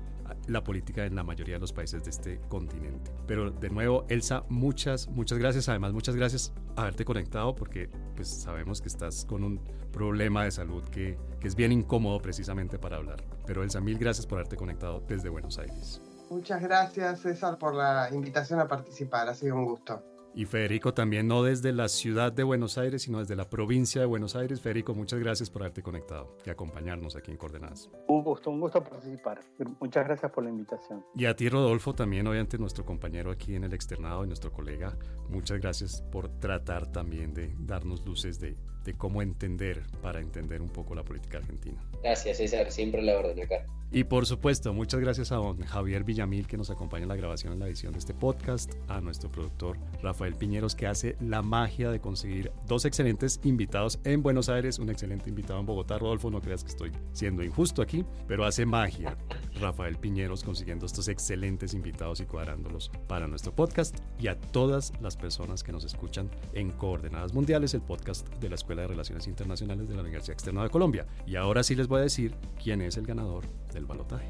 [0.47, 3.12] la política en la mayoría de los países de este continente.
[3.26, 5.68] Pero de nuevo, Elsa, muchas, muchas gracias.
[5.68, 9.61] Además, muchas gracias a haberte conectado porque pues sabemos que estás con un
[9.92, 13.24] problema de salud que, que es bien incómodo precisamente para hablar.
[13.47, 16.01] Pero Elsa, mil gracias por haberte conectado desde Buenos Aires.
[16.30, 19.28] Muchas gracias, César, por la invitación a participar.
[19.28, 20.16] Ha sido un gusto.
[20.37, 24.07] Y Federico también, no desde la ciudad de Buenos Aires, sino desde la provincia de
[24.07, 24.61] Buenos Aires.
[24.61, 27.89] Federico, muchas gracias por haberte conectado y acompañarnos aquí en Coordenadas.
[28.07, 29.41] Un gusto, un gusto participar.
[29.80, 31.03] Muchas gracias por la invitación.
[31.14, 34.99] Y a ti, Rodolfo, también, obviamente, nuestro compañero aquí en el externado y nuestro colega,
[35.30, 40.68] muchas gracias por tratar también de darnos luces de, de cómo entender para entender un
[40.68, 41.76] poco la política argentina.
[42.03, 43.66] Gracias, César, siempre la orden acá.
[43.93, 47.53] Y por supuesto, muchas gracias a don Javier Villamil que nos acompaña en la grabación,
[47.53, 51.91] en la edición de este podcast, a nuestro productor Rafael Piñeros que hace la magia
[51.91, 55.99] de conseguir dos excelentes invitados en Buenos Aires, un excelente invitado en Bogotá.
[55.99, 59.16] Rodolfo, no creas que estoy siendo injusto aquí, pero hace magia
[59.61, 65.16] Rafael Piñeros consiguiendo estos excelentes invitados y cuadrándolos para nuestro podcast y a todas las
[65.16, 69.95] personas que nos escuchan en Coordenadas Mundiales, el podcast de la de Relaciones Internacionales de
[69.95, 71.07] la Universidad Externa de Colombia.
[71.27, 74.29] Y ahora sí les voy a decir quién es el ganador del balotaje.